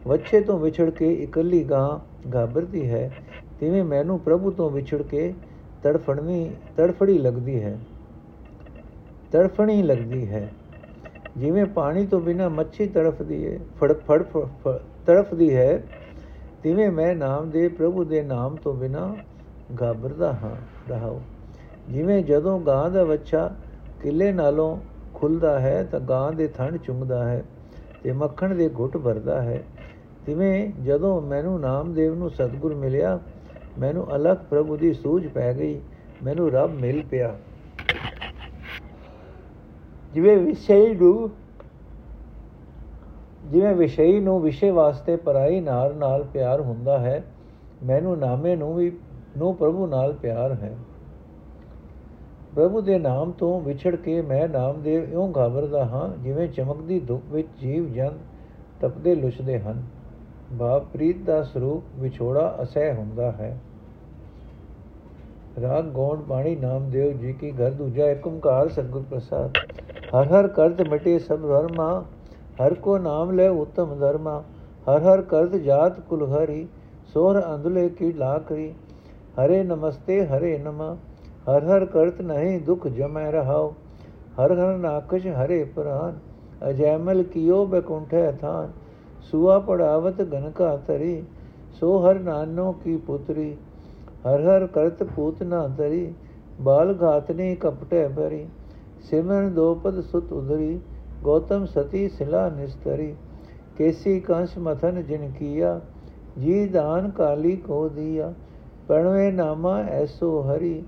ਵੱਛੇ 0.07 0.41
ਤੋਂ 0.41 0.59
ਵਿਛੜ 0.59 0.89
ਕੇ 0.89 1.13
ਇਕੱਲੀ 1.13 1.63
ਗਾਂ 1.63 1.99
ਘਾਬਰਦੀ 2.35 2.89
ਹੈ, 2.89 3.11
ਤਿਵੇਂ 3.59 3.83
ਮੈਨੂੰ 3.83 4.19
ਪ੍ਰਭੂ 4.19 4.51
ਤੋਂ 4.51 4.69
ਵਿਛੜ 4.69 5.01
ਕੇ 5.01 5.33
ਤੜਫੜਨੀ 5.83 6.55
ਤੜਫੜੀ 6.77 7.17
ਲੱਗਦੀ 7.17 7.63
ਹੈ। 7.63 7.79
ਤੜਫਣੀ 9.31 9.83
ਲੱਗਦੀ 9.83 10.27
ਹੈ। 10.27 10.49
ਜਿਵੇਂ 11.37 11.65
ਪਾਣੀ 11.65 12.05
ਤੋਂ 12.05 12.21
ਬਿਨਾ 12.21 12.49
ਮੱਛੀ 12.49 12.87
ਤੜਫਦੀ 12.87 13.45
ਹੈ, 13.47 13.59
ਫੜ 13.79 13.93
ਫੜ 13.93 14.23
ਤੜਫਦੀ 15.05 15.55
ਹੈ 15.55 15.83
ਤਿਵੇਂ 16.63 16.91
ਮੈਂ 16.91 17.15
ਨਾਮ 17.15 17.49
ਦੇ 17.49 17.67
ਪ੍ਰਭੂ 17.67 18.03
ਦੇ 18.03 18.21
ਨਾਮ 18.21 18.55
ਤੋਂ 18.55 18.73
ਬਿਨਾ 18.73 19.15
ਘਾਬਰਦਾ 19.81 20.33
ਹਾਂ 20.33 20.55
ਰਹਾਉ 20.89 21.19
ਜਿਵੇਂ 21.89 22.23
ਜਦੋਂ 22.23 22.59
ਗਾਂ 22.59 22.89
ਦਾ 22.89 23.03
ਬੱਚਾ 23.03 23.49
ਕਿਲੇ 24.01 24.31
ਨਾਲੋਂ 24.31 24.77
ਖੁੱਲਦਾ 25.13 25.59
ਹੈ, 25.59 25.83
ਤਾਂ 25.83 25.99
ਗਾਂ 25.99 26.31
ਦੇ 26.31 26.47
ਥਣ 26.47 26.77
ਚੁੰਗਦਾ 26.77 27.29
ਹੈ 27.29 27.43
ਤੇ 28.03 28.11
ਮੱਖਣ 28.11 28.55
ਦੇ 28.55 28.69
ਘੁੱਟ 28.79 28.97
ਭਰਦਾ 28.97 29.41
ਹੈ। 29.41 29.63
ਤਿਵੇਂ 30.25 30.71
ਜਦੋਂ 30.83 31.21
ਮੈਨੂੰ 31.21 31.59
ਨਾਮਦੇਵ 31.59 32.15
ਨੂੰ 32.15 32.29
ਸਤਿਗੁਰ 32.29 32.75
ਮਿਲਿਆ, 32.75 33.19
ਮੈਨੂੰ 33.79 34.15
ਅਲਖ 34.15 34.43
ਪ੍ਰਭੂ 34.49 34.77
ਦੀ 34.77 34.93
ਸੂਝ 34.93 35.27
ਪੈ 35.27 35.53
ਗਈ, 35.53 35.79
ਮੈਨੂੰ 36.23 36.51
ਰੱਬ 36.51 36.73
ਮਿਲ 36.73 37.03
ਪਿਆ। 37.11 37.35
ਜਿਵੇਂ 40.13 40.37
ਵਿਸ਼ੇ 40.37 40.93
ਨੂੰ 40.93 41.29
ਜਿਵੇਂ 43.49 43.75
ਵਿਸ਼ੇ 43.75 44.19
ਨੂੰ 44.19 44.41
ਵਿਸ਼ੇ 44.41 44.71
ਵਾਸਤੇ 44.71 45.15
ਪਰਾਈ 45.15 45.59
ਨਾਲ 45.59 45.95
ਨਾਲ 45.95 46.23
ਪਿਆਰ 46.23 46.61
ਹੁੰਦਾ 46.61 46.99
ਹੈ, 46.99 47.23
ਮੈਨੂੰ 47.83 48.17
ਨਾਮੇ 48.17 48.55
ਨੂੰ 48.55 48.75
ਵੀ, 48.75 48.91
ਨੂੰ 49.37 49.55
ਪ੍ਰਭੂ 49.55 49.87
ਨਾਲ 49.87 50.13
ਪਿਆਰ 50.13 50.53
ਹੈ। 50.53 50.77
ਪ੍ਰਭੂ 52.55 52.81
ਦੇ 52.81 52.99
ਨਾਮ 52.99 53.31
ਤੋਂ 53.31 53.61
ਵਿਛੜ 53.61 53.95
ਕੇ 53.95 54.21
ਮੈਂ 54.21 54.47
ਨਾਮਦੇਵ 54.49 55.03
ਇਉਂ 55.03 55.33
ਘਾਬਰਦਾ 55.37 55.85
ਹਾਂ, 55.85 56.17
ਜਿਵੇਂ 56.23 56.47
ਚਮਕਦੀ 56.47 56.99
ਧੁੱਪ 56.99 57.21
ਵਿੱਚ 57.31 57.47
ਜੀਵ 57.61 57.93
ਜਨ 57.93 58.17
ਤਪਦੇ 58.81 59.15
ਲੁਛਦੇ 59.15 59.59
ਹਨ। 59.59 59.83
ਭਾਵ 60.59 60.85
ਪ੍ਰੀਤ 60.93 61.17
ਦਾ 61.17 61.43
ਸਰੂਪ 61.43 61.83
ਵਿਛੋੜਾ 61.95 62.57
ਅਸਹਿ 62.61 62.93
ਹੁੰਦਾ 62.93 63.31
ਹੈ। 63.31 63.57
ਰਾਗ 65.61 65.83
ਗੋਣ 65.83 66.17
ਬਾਣੀ 66.17 66.55
ਨਾਮਦੇਵ 66.55 67.17
ਜੀ 67.17 67.33
ਕੀ 67.33 67.51
ਘਰ 67.51 67.71
ਦੂਜਾ 67.71 68.05
ਏਕ 68.05 68.27
ਓੰਕਾਰ 68.27 68.69
ਸਤਗੁਰ 68.69 69.03
ਪ੍ਰਸਾਦ। 69.09 69.51
ਹਰ 70.15 70.27
ਹਰ 70.27 70.47
ਕਰਤ 70.47 70.81
ਮਿਟੇ 70.81 71.19
ਸਭ 71.19 71.39
ਧਰਮਾ 71.39 72.05
ਹਰ 72.59 72.73
ਕੋ 72.73 72.97
ਨਾਮ 72.97 73.31
ਲੈ 73.31 73.49
ਉਤਮ 73.49 73.95
ਧਰਮਾ, 73.99 74.41
ਹਰ 74.87 75.01
ਹਰ 75.03 75.21
ਕਰਤ 75.21 75.55
ਜਾਤ 75.55 75.99
ਕੁਲ 75.99 76.25
ਹਰੀ, 76.27 76.67
ਸੋਹਰ 77.13 77.41
ਅੰਧਲੇ 77.45 77.87
ਕੀ 77.89 78.11
ਲਾਖਰੀ 78.13 78.73
ਹਰੇ 79.37 79.63
ਨਮਸਤੇ 79.63 80.25
ਹਰੇ 80.27 80.57
ਨਮ, 80.57 80.81
ਹਰ 81.47 81.63
ਹਰ 81.65 81.85
ਕਰਤ 81.85 82.21
ਨਹੀਂ 82.21 82.59
ਦੁਖ 82.61 82.87
ਜਮੈ 82.87 83.31
ਰਹਾਉ, 83.31 83.71
ਹਰ 84.39 84.51
ਹਰ 84.53 84.77
ਨਾਕਸ਼ 84.77 85.27
ਹਰੇ 85.27 85.63
ਪ੍ਰਾਨ 85.75 86.19
ਅਜੈਮਲ 86.69 87.23
ਕੀਓ 87.23 87.65
ਬਕੁੰਠੇ 87.65 88.31
ਥਾਨ, 88.41 88.71
ਸੁਆ 89.31 89.57
ਪੜਾਵਤ 89.59 90.21
ਗਨਕਾ 90.23 90.75
ਤਰੀ 90.87 91.23
ਸੋ 91.79 91.97
ਹਰ 91.99 92.19
ਨਾਨੋ 92.19 92.71
ਕੀ 92.83 92.95
ਪੁਤਰੀ, 92.97 93.55
ਹਰ 94.25 94.41
ਹਰ 94.41 94.65
ਕਰਤ 94.67 95.03
ਪੂਤ 95.05 95.43
ਨਾ 95.43 95.67
ਤਰੀ 95.77 96.13
ਬਾਲ 96.61 96.95
ਘਾਤਨੇ 97.01 97.55
ਕਪਟੇ 97.55 98.07
ਭਰੀ, 98.07 98.45
ਸਿਮਰਨ 99.03 99.53
ਦੋਪਦ 99.53 100.01
ਸੁਤ 100.01 100.31
ਉਧਰੀ 100.33 100.79
ਗੌਤਮ 101.23 101.65
ਸਤੀ 101.65 102.09
ਸਿਲਾ 102.09 102.49
ਨਿਸਤਰੀ, 102.49 103.15
ਕੇਸੀ 103.77 104.19
ਕੰਸ 104.19 104.57
ਮਥਨ 104.57 105.03
ਜਿਨ 105.03 105.31
ਕੀਆ 105.31 105.81
ਜੀ 106.39 106.65
ਦਾਨ 106.67 107.09
ਕਾਲੀ 107.09 107.55
ਕੋ 107.57 107.89
ਦਿਆ, 107.89 108.33
ਪਣਵੇ 108.87 109.31
ਨਾਮਾ 109.31 109.79
ਐਸੋ 109.79 110.41
ਹਰੀ, 110.41 110.83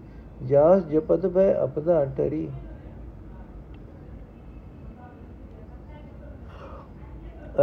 ਜਾਸ 0.48 0.84
ਜਪਤ 0.84 1.28
ਭੈ 1.28 1.64
ਅਪਦਾ 1.64 2.06
ਟਰੀ। 2.06 2.48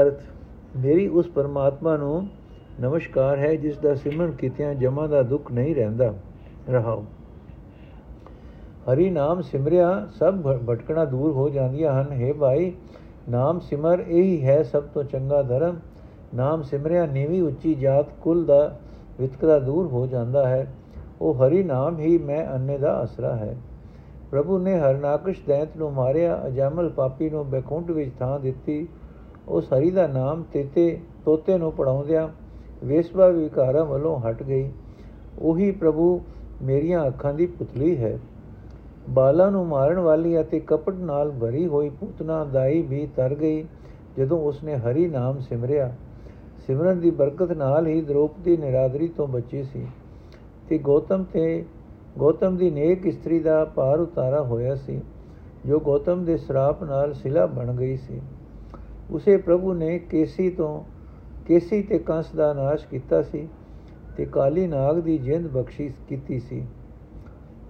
ਅਰਥ, 0.01 0.21
ਮੇਰੀ 0.77 1.09
ਉਸ 1.09 1.27
ਪਰਮਾਤਮਾ 1.27 1.97
ਨੂੰ 1.97 2.29
ਨਮਸਕਾਰ 2.81 3.39
ਹੈ 3.39 3.55
ਜਿਸ 3.55 3.79
ਦਾ 3.79 3.95
ਸਿਮਰਨ 3.95 4.33
ਕੀਤਿਆਂ 4.33 4.75
ਜਮਾ 4.75 5.07
ਦਾ 5.07 5.23
ਦੁੱਖ 5.23 5.53
ਨਹੀਂ 5.53 5.75
ਰਹਿੰਦਾ। 5.75 6.15
ਰਹਾਓ। 6.69 7.05
ਹਰੀ 8.93 9.11
ਨਾਮ 9.11 9.41
ਸਿਮਰਿਆ, 9.41 10.09
ਸਭ 10.19 10.35
ਭਟਕਣਾ 10.67 11.05
ਦੂਰ 11.05 11.33
ਹੋ 11.33 11.49
ਜਾਂਦੀਆਂ 11.49 11.93
ਹਨ। 11.93 12.07
हे 12.23 12.35
ਭਾਈ, 12.35 12.73
ਨਾਮ 13.29 13.61
ਸਿਮਰ 13.61 14.05
ਇਹੀ 14.09 14.45
ਹੈ 14.47 14.63
ਸਭ 14.63 14.83
ਤੋਂ 14.83 15.05
ਚੰਗਾ 15.05 15.43
ਧਰਮ। 15.43 15.77
ਨਾਮ 16.35 16.63
ਸਿਮਰਿਆ 16.63 17.07
ਨੀਵੀਂ 17.07 17.43
ਉੱਚੀ 17.43 17.75
ਜਾਤ, 17.75 18.07
ਕੁਲ 18.23 18.45
ਦਾ 18.45 18.79
ਵਿਤਕਰਾ 19.21 19.59
ਦੂਰ 19.59 19.87
ਹੋ 19.87 20.07
ਜਾਂਦਾ 20.07 20.49
ਹੈ। 20.49 20.75
ਉਹ 21.21 21.35
ਹਰੀ 21.35 21.63
ਨਾਮ 21.65 21.99
ਹੀ 21.99 22.19
ਮੈਂ 22.19 22.47
ਅੰਨੇ 22.55 22.79
ਦਾ 22.79 23.05
ਅਸਰਾ 23.05 23.37
ਹੈ। 23.37 23.57
ਪ੍ਰਭੂ 24.31 24.59
ਨੇ 24.59 24.79
ਹਰਨਾਕਸ਼ 24.79 25.41
ਦੈਂਤ 25.49 25.69
ਨੂੰ 25.77 25.93
ਮਾਰਿਆ, 25.93 26.43
ਅਜਮਲ 26.47 26.89
ਪਾਪੀ 26.89 27.31
ਨੂੰ 27.31 27.51
ਬੈਕੁੰਠ 27.51 27.91
ਵਿੱਚ 27.91 28.11
ਥਾਂ 28.19 28.41
ਦਿੱਤੀ। 28.41 28.89
ਉਸ 29.49 29.73
ਹਰੀ 29.73 29.91
ਦਾ 29.91 30.07
ਨਾਮ 30.07 30.43
ਤੇਤੇ, 30.53 31.01
ਤੋਤੇ 31.25 31.59
ਨੂੰ 31.59 31.73
ਪੜਾਉਂਦਿਆਂ 31.73 32.29
ਵੇਸਵਾ 32.85 33.29
ਵਿਕਾਰਾਂ 33.29 33.85
ਵੱਲੋਂ 33.85 34.21
ਹਟ 34.21 34.43
ਗਈ। 34.43 34.71
ਉਹੀ 35.39 35.71
ਪ੍ਰਭੂ 35.71 36.21
ਮੇਰੀਆਂ 36.63 37.07
ਅੱਖਾਂ 37.07 37.35
ਦੀ 37.35 37.47
ਪੁਤਲੀ 37.47 37.97
ਹੈ। 37.97 38.19
ਬਾਲਾ 39.09 39.49
ਨੂੰ 39.51 39.67
ਮਾਰਨ 39.67 39.99
ਵਾਲੀ 39.99 40.41
ਅਤੇ 40.41 40.61
ਕਪਟ 40.61 40.95
ਨਾਲ 40.95 41.31
ਭਰੀ 41.31 41.67
ਹੋਈ 41.67 41.89
ਪੁਤਨਾ 41.91 42.45
ਦਾਈ 42.45 42.83
ਵੀ 42.83 43.07
ਤਰ 43.17 43.35
ਗਈ, 43.35 43.65
ਜਦੋਂ 44.19 44.39
ਉਸਨੇ 44.39 44.77
ਹਰੀ 44.77 45.07
ਨਾਮ 45.09 45.39
ਸਿਮਰਿਆ। 45.41 45.93
ਸਿਮਰਨ 46.67 47.01
ਦੀ 47.01 47.11
ਬਰਕਤ 47.11 47.53
ਨਾਲ 47.53 47.87
ਹੀ 47.87 48.01
ਦ੍ਰੋਪਦੀ 48.01 48.57
ਨਿਰਾਦਰੀ 48.57 49.09
ਤੋਂ 49.09 49.27
ਬਚੀ 49.27 49.63
ਸੀ 49.63 49.87
ਤੇ 50.69 50.79
ਗੌਤਮ 50.79 51.25
ਤੇ 51.25 51.65
ਗੌਤਮ 52.19 52.57
ਦੀ 52.57 52.71
ਨੇਕ 52.71 53.07
ਇਸਤਰੀ 53.07 53.39
ਦਾ 53.39 53.65
ਪਾਰ 53.65 54.01
ਉਤਾਰਾ 54.01 54.43
ਹੋਇਆ 54.43 54.75
ਸੀ, 54.75 55.01
ਜੋ 55.67 55.81
ਗੌਤਮ 55.81 56.25
ਦੇ 56.25 56.37
ਸ਼ਰਾਪ 56.37 56.83
ਨਾਲ 56.85 57.13
ਸਿਲਾ 57.15 57.47
ਬਣ 57.47 57.73
ਗਈ 57.75 57.97
ਸੀ। 57.97 58.21
ਉਸੇ 59.11 59.37
ਪ੍ਰਭੂ 59.37 59.73
ਨੇ 59.75 59.99
ਕੇਸੀ 59.99 60.51
ਤੋਂ, 60.51 60.83
ਕੇਸੀ 61.47 61.83
ਤੇ 61.83 61.99
ਕੰਸ 61.99 62.33
ਦਾ 62.37 62.53
ਨਾਸ਼ 62.53 62.87
ਕੀਤਾ 62.87 63.23
ਸੀ 63.23 63.49
ਤੇ 64.17 64.25
ਕਾਲੀ 64.25 64.67
ਨਾਗ 64.67 64.99
ਦੀ 64.99 65.19
ਜਿੰਦ 65.19 65.47
ਬਖਸ਼ੀ 65.49 65.91
ਕੀਤੀ 66.09 66.39
ਸੀ। 66.41 66.65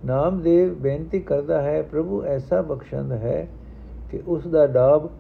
ਨਾਮਦੇਵ 0.04 0.74
ਬੇਨਤੀ 0.74 1.20
ਕਰਦਾ 1.20 1.62
ਹੈ, 1.62 1.82
ਪ੍ਰਭੂ, 1.82 2.22
ਐਸਾ 2.22 2.62
ਬਖਸ਼ੰਦ 2.62 3.12
ਹੈ 3.12 3.48
ਕਿ 4.10 4.22
ਉਸ 4.26 4.46
ਦਾ 4.46 4.66
ਡਾਬ, 4.66 5.10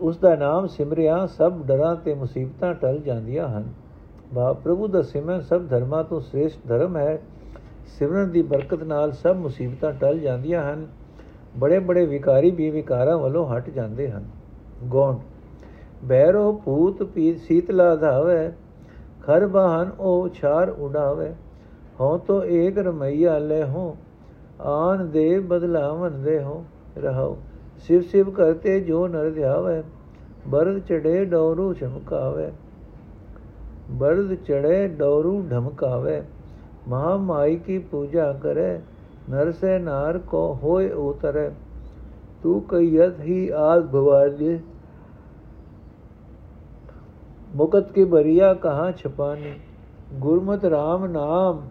ਉਸ 0.00 0.18
ਦਾ 0.18 0.36
ਨਾਮ 0.36 0.66
ਸਿਮਰਿਆ, 0.66 1.26
ਸਭ 1.26 1.66
ਡਰਾਂ 1.66 1.96
ਤੇ 1.96 2.14
ਮੁਸੀਬਤਾਂ 2.14 2.74
ਟਲ 2.74 2.98
ਜਾਂਦੀਆਂ 2.98 3.48
ਹਨ। 3.48 3.68
ਬਾ 4.34 4.52
ਪ੍ਰਭੂ 4.52 4.88
ਦਾ 4.88 5.02
ਸਿਮਰਨ 5.02 5.40
ਸਭ 5.40 5.68
ਧਰਮਾਂ 5.68 6.04
ਤੋਂ 6.04 6.20
ਸ੍ਰੇਸ਼ਟ 6.20 6.58
ਧਰਮ 6.68 6.96
ਹੈ। 6.96 7.22
ਸਿਮਰਨ 7.86 8.30
ਦੀ 8.30 8.42
ਬਰਕਤ 8.42 8.82
ਨਾਲ 8.82 9.12
ਸਭ 9.12 9.36
ਮੁਸੀਬਤਾਂ 9.36 9.92
ਟਲ 9.92 10.18
ਜਾਂਦੀਆਂ 10.18 10.72
ਹਨ। 10.72 10.86
ਬੜੇ 11.56 11.78
ਬੜੇ 11.78 12.06
ਵਿਕਾਰੀ 12.06 12.50
ਵੀ 12.50 12.70
ਵਿਕਾਰਾਂ 12.70 13.18
ਵੱਲੋਂ 13.18 13.46
ਹਟ 13.46 13.70
ਜਾਂਦੇ 13.70 14.10
ਹਨ। 14.10 14.24
ਗੌਣ 14.90 15.16
ਬੈਰੋ 16.04 16.62
ਭੂਤ 16.64 17.02
ਪੀ, 17.02 17.34
ਸੀਤਲਾ 17.34 17.96
ਧਾਵੇ 17.96 18.52
ਖਰ 19.22 19.46
ਬਹਨ 19.46 19.90
ਉਹ 20.00 20.28
ਛਾਰ 20.28 20.68
ਉਡਾਵੇ 20.68 21.32
ਹੋ 22.00 22.18
ਤੋ 22.18 22.44
ਏਕ 22.44 22.78
ਰਮਈਆ 22.78 23.38
ਲੈ 23.38 23.64
ਹੋ 23.64 23.96
ਆਨ 24.60 25.10
ਦੇ 25.10 25.38
ਬਦਲਾਵਨ 25.40 26.22
ਦੇ 26.22 26.42
ਹੋ 26.42 26.64
ਰਹੋ 26.98 27.36
ਸਿਵ 27.86 28.02
ਸਿਵ 28.02 28.30
ਕਰਤੇ 28.30 28.80
ਜੋ 28.80 29.06
ਨਰ 29.08 29.30
ਧਿਆਵੇ, 29.30 29.82
ਬਰਦ 30.48 30.78
ਚੜੇ 30.78 31.24
ਡੋਰੂ 31.24 31.72
ਚਮਕਾਵੇ 31.74 32.50
ਬਰਦ 33.90 34.34
ਚੜੇ 34.34 34.88
ਡੋਰੂ 34.88 35.40
ਢਮਕਾਵੇ, 35.50 36.22
ਮਹਾ 36.88 37.16
ਮਾਈ 37.16 37.56
ਕੀ 37.56 37.78
ਪੂਜਾ 37.78 38.32
ਕਰੇ, 38.32 38.78
ਨਰ 39.30 39.52
ਸੇ 39.52 39.78
ਨਾਰ 39.78 40.18
ਕੋ 40.18 40.58
ਹੋਏ 40.62 40.90
ਉਤਰੇ। 40.90 41.50
ਤੂ 42.42 42.60
ਕਈਤ 42.60 43.20
ਹੀ 43.20 43.48
ਆਦ 43.48 43.90
ਭਵਾਨੀ 43.90 44.58
ਮੁਕਤ 47.54 47.92
ਕੀ 47.92 48.04
ਬਰੀਆ 48.04 48.54
ਕਹਾਂ 48.54 48.92
ਛਪਾਨੀ? 48.92 49.52
ਗੁਰਮਤ 50.12 50.64
RAM 50.64 51.06
ਨਾਮ 51.06 51.68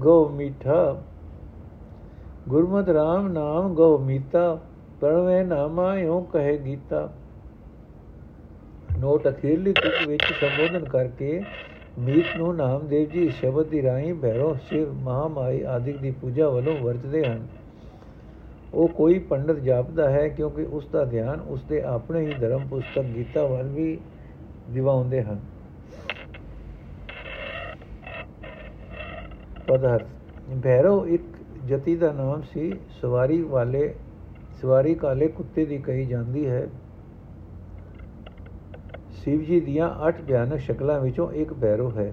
ਗੋ 0.00 0.28
ਮੀਠਾ। 0.28 1.02
ਗੁਰਮਤ 2.48 2.88
RAM 2.88 3.28
ਨਾਮ 3.28 3.74
ਗੋ 3.74 3.98
ਮੀਤਾ 3.98 4.58
ਪਰਵੇਂ 5.00 5.44
ਨਾਮਾ 5.44 5.96
ਯੋ 5.98 6.20
ਕਹੇ 6.20 6.58
ਗੀਤਾ। 6.58 7.12
ਨੋਟ 8.98 9.28
ਅਖੀਰਲੀ 9.28 9.72
ਤੁਕ 9.72 10.08
ਵਿੱਚ 10.08 10.22
ਸੰਬੋਧਨ 10.22 10.84
ਕਰਕੇ 10.84 11.42
ਮੀਤ 11.98 12.36
ਨੂੰ 12.36 12.56
ਨਾਮਦੇਵ 12.56 13.08
ਜੀ 13.08 13.28
ਸ਼ਬਦ 13.28 13.66
ਦੀ 13.66 13.82
ਰਾਹੀਂ 13.82 14.14
ਭੈਰੋ, 14.14 14.56
ਸ਼ਿਵ, 14.68 14.92
ਮਹਾਮਾਈ 14.92 15.62
ਆਦਿਕ 15.62 15.98
ਦੀ 15.98 16.10
ਪੂਜਾ 16.10 16.48
ਵੱਲੋਂ 16.48 16.78
ਵਰਤਦੇ 16.78 17.24
ਹਨ। 17.24 17.46
ਉਹ 18.74 18.88
ਕੋਈ 18.88 19.18
ਪੰਡਤ 19.18 19.56
ਜਾਪਦਾ 19.56 20.10
ਹੈ 20.10 20.28
ਕਿਉਂਕਿ 20.28 20.66
ਉਸ 20.72 20.86
ਦਾ 20.86 21.04
ਧਿਆਨ 21.04 21.40
ਉਸ 21.40 21.62
ਦੇ 21.62 21.82
ਆਪਣੇ 21.82 22.20
ਹੀ 22.20 22.34
ਧਰਮ 22.34 22.66
ਪੁਸਤਕ 22.70 23.02
ਗੀਤਾ 23.02 23.46
ਵੱਲ 23.46 23.68
ਵੀ 23.68 23.98
ਦਿਵਾਉਂਦੇ 24.72 25.22
ਹਨ। 25.22 25.40
ਪਦਾਰਥ 29.68 30.06
ਭੈਰੋ 30.62 31.06
ਇੱਕ 31.06 31.22
ਜਤੀ 31.66 31.96
ਦਾ 31.96 32.12
ਨਾਮ 32.12 32.42
ਸੀ, 32.42 32.72
ਸਵਾਰੀ 33.00 33.42
ਵਾਲੇ, 33.42 33.94
ਸਵਾਰੀ 34.60 34.94
ਕਾਲੇ 34.94 35.28
ਕੁੱਤੇ 35.28 35.64
ਦੀ 35.64 35.78
ਕਹੀ 35.78 36.06
ਜਾਂਦੀ 36.06 36.46
ਹੈ। 36.46 36.66
ਸ਼ਿਵ 39.12 39.42
ਜੀ 39.42 39.60
ਦੀਆਂ 39.60 39.88
8 40.00 40.20
ਭਿਆਨਕ 40.26 40.60
ਸ਼ਕਲਾਂ 40.60 40.98
ਵਿੱਚੋਂ 41.00 41.30
ਇੱਕ 41.32 41.52
ਭੈਰੋ 41.52 41.90
ਹੈ। 41.90 42.12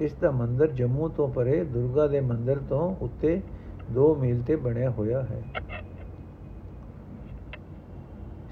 ਇਸ 0.00 0.14
ਦਾ 0.14 0.30
ਮੰਦਰ 0.30 0.70
ਜੰਮੂ 0.72 1.08
ਤੋਂ 1.08 1.28
ਪਰੇ, 1.28 1.62
ਦੁਰਗਾ 1.64 2.06
ਦੇ 2.06 2.20
ਮੰਦਰ 2.20 2.58
ਤੋਂ 2.68 2.94
ਉੱਤੇ 3.00 3.40
2 3.94 4.14
ਮੀਲ 4.14 4.42
ਤੇ 4.42 4.56
ਬਣਿਆ 4.56 4.90
ਹੋਇਆ 4.90 5.22
ਹੈ। 5.22 5.42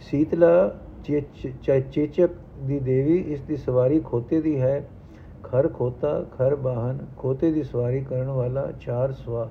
ਸੀਤਲਾ 0.01 0.51
ਚੇਚਕ 1.93 2.31
ਦੀ 2.59 2.79
ਦੇਵੀ 2.79 3.19
ਇਸ 3.19 3.41
ਦੀ 3.41 3.57
ਸਵਾਰੀ 3.57 4.01
ਖੋਤੇ 4.01 4.41
ਦੀ 4.41 4.61
ਹੈ। 4.61 4.89
ਖਰ 5.43 5.69
ਖੋਤਾ, 5.69 6.25
ਖਰ 6.39 6.55
ਬਾਹਨ, 6.55 6.99
ਖੋਤੇ 7.17 7.53
ਦੀ 7.53 7.63
ਸਵਾਰੀ 7.63 8.01
ਕਰਨ 8.01 8.27
ਵਾਲਾ 8.27 8.73
ਚਾਰ 8.81 9.13
ਸਵਾ। 9.13 9.49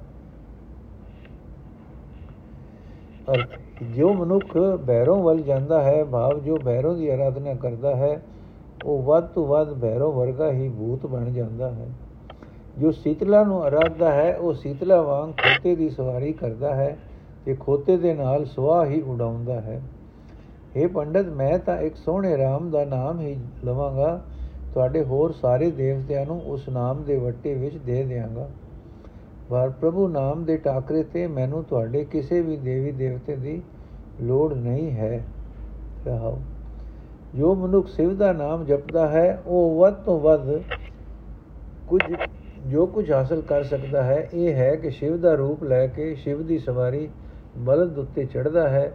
ਅਰਥ 3.33 3.83
ਜੋ 3.95 4.13
ਮਨੁੱਖ 4.13 4.57
ਬੈਰੋਂ 4.57 5.23
ਵੱਲ 5.23 5.41
ਜਾਂਦਾ 5.41 5.83
ਹੈ, 5.83 6.03
ਭਾਵ 6.03 6.39
ਜੋ 6.39 6.57
ਬੈਰੋਂ 6.57 6.95
ਦੀ 6.95 7.09
ਆਰਾਧਨਾ 7.09 7.53
ਕਰਦਾ 7.53 7.95
ਹੈ, 7.95 8.21
ਉਹ 8.85 9.03
ਵੱਧ 9.03 9.27
ਤੋਂ 9.27 9.47
ਵੱਧ 9.47 9.73
ਬੈਰੋਂ 9.73 10.13
ਵਰਗਾ 10.13 10.51
ਹੀ 10.51 10.69
ਭੂਤ 10.69 11.05
ਬਣ 11.05 11.31
ਜਾਂਦਾ 11.31 11.71
ਹੈ। 11.71 11.87
ਜੋ 12.77 12.91
ਸੀਤਲਾ 12.91 13.43
ਨੂੰ 13.43 13.63
ਆਰਾਧਦਾ 13.63 14.11
ਹੈ, 14.11 14.35
ਉਹ 14.35 14.53
ਸੀਤਲਾ 14.53 15.01
ਵਾਂਗ 15.01 15.31
ਖੋਤੇ 15.31 15.75
ਦੀ 15.75 15.89
ਸਵਾਰੀ 15.89 16.33
ਕਰਦਾ 16.33 16.75
ਹੈ 16.75 16.97
ਤੇ 17.45 17.55
ਖੋਤੇ 17.55 17.97
ਦੇ 17.97 18.13
ਨਾਲ 18.13 18.45
ਸੁਆਹ 18.45 18.85
ਹੀ 18.85 19.01
ਉਡਾਉਂਦਾ 19.01 19.61
ਹੈ। 19.61 19.81
हे 20.77 20.89
ਪੰਡਤ, 20.89 21.25
ਮੈਂ 21.25 21.59
ਤਾਂ 21.59 21.77
ਇੱਕ 21.77 21.95
ਸੋਹਣੇ 21.95 22.35
RAM 22.35 22.69
ਦਾ 22.69 22.85
ਨਾਮ 22.85 23.19
ਹੀ 23.19 23.39
ਲਵਾਂਗਾ। 23.65 24.21
ਤੁਹਾਡੇ 24.73 25.03
ਹੋਰ 25.03 25.31
ਸਾਰੇ 25.31 25.71
ਦੇਵਤਿਆਂ 25.71 26.25
ਨੂੰ 26.25 26.41
ਉਸ 26.41 26.69
ਨਾਮ 26.69 27.03
ਦੇ 27.03 27.17
ਵੱਟੇ 27.17 27.53
ਵਿੱਚ 27.53 27.77
ਦੇ 27.77 28.03
ਦਿਆਂਗਾ। 28.03 28.49
ਪਰ 29.49 29.69
ਪ੍ਰਭੂ 29.69 30.07
ਨਾਮ 30.07 30.43
ਦੇ 30.43 30.57
ਟਾਕਰੇ 30.57 31.03
ਤੇ 31.03 31.27
ਮੈਨੂੰ 31.27 31.63
ਤੁਹਾਡੇ 31.63 32.05
ਕਿਸੇ 32.05 32.41
ਵੀ 32.41 32.57
ਦੇਵੀ 32.57 32.91
ਦੇਵਤੇ 32.91 33.35
ਦੀ 33.35 33.61
ਲੋੜ 34.21 34.53
ਨਹੀਂ 34.53 34.91
ਹੈ। 34.91 35.25
ਰਹਾਓ। 36.07 36.39
ਜੋ 37.35 37.55
ਮਨੁੱਖ 37.55 37.87
ਸਿਵ 37.87 38.17
ਦਾ 38.17 38.33
ਨਾਮ 38.33 38.65
ਜਪਦਾ 38.65 39.07
ਹੈ, 39.07 39.43
ਉਹ 39.45 39.79
ਵੱਧ 39.79 39.93
ਤੋਂ 39.93 40.19
ਵੱਧ 40.19 40.61
ਕੁਝ, 41.87 42.01
ਜੋ 42.67 42.85
ਕੁਝ 42.85 43.11
ਹਾਸਲ 43.11 43.41
ਕਰ 43.41 43.63
ਸਕਦਾ 43.63 44.03
ਹੈ। 44.03 44.29
ਇਹ 44.33 44.53
ਹੈ 44.53 44.75
ਕਿ 44.75 44.89
ਸ਼ਿਵ 44.89 45.21
ਦਾ 45.21 45.33
ਰੂਪ 45.33 45.63
ਲੈ 45.63 45.87
ਕੇ 45.87 46.15
ਸ਼ਿਵ 46.15 46.47
ਦੀ 46.47 46.59
ਸਵਾਰੀ 46.59 47.09
ਬਲਦ 47.57 47.97
ਉੱਤੇ 47.97 48.25
ਚੜਦਾ 48.25 48.69
ਹੈ। 48.69 48.93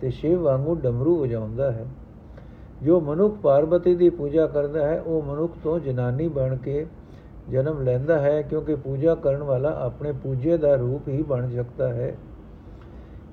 ਤੇ 0.00 0.10
ਸ਼ਿਵ 0.10 0.42
ਵਾਂਗੂ 0.42 0.74
ਡਮਰੂ 0.74 1.16
ਵਜਾਉਂਦਾ 1.20 1.72
ਹੈ। 1.72 1.86
ਜੋ 2.82 3.00
ਮਨੁੱਖ 3.00 3.34
ਪਾਰਵਤੀ 3.34 3.94
ਦੀ 3.94 4.10
ਪੂਜਾ 4.10 4.46
ਕਰਦਾ 4.46 4.86
ਹੈ, 4.86 5.00
ਉਹ 5.00 5.22
ਮਨੁੱਖ 5.22 5.52
ਤੋਂ 5.64 5.78
ਜਨਾਨੀ 5.78 6.28
ਬਣ 6.28 6.56
ਕੇ 6.56 6.86
ਜਨਮ 7.50 7.82
ਲੈਂਦਾ 7.82 8.18
ਹੈ, 8.18 8.42
ਕਿਉਂਕਿ 8.42 8.74
ਪੂਜਾ 8.74 9.14
ਕਰਨ 9.14 9.42
ਵਾਲਾ 9.42 9.76
ਆਪਣੇ 9.80 10.12
ਪੂਜੇ 10.12 10.56
ਦਾ 10.56 10.74
ਰੂਪ 10.74 11.08
ਹੀ 11.08 11.22
ਬਣ 11.22 11.48
ਸਕਦਾ 11.48 11.88
ਹੈ। 11.88 12.16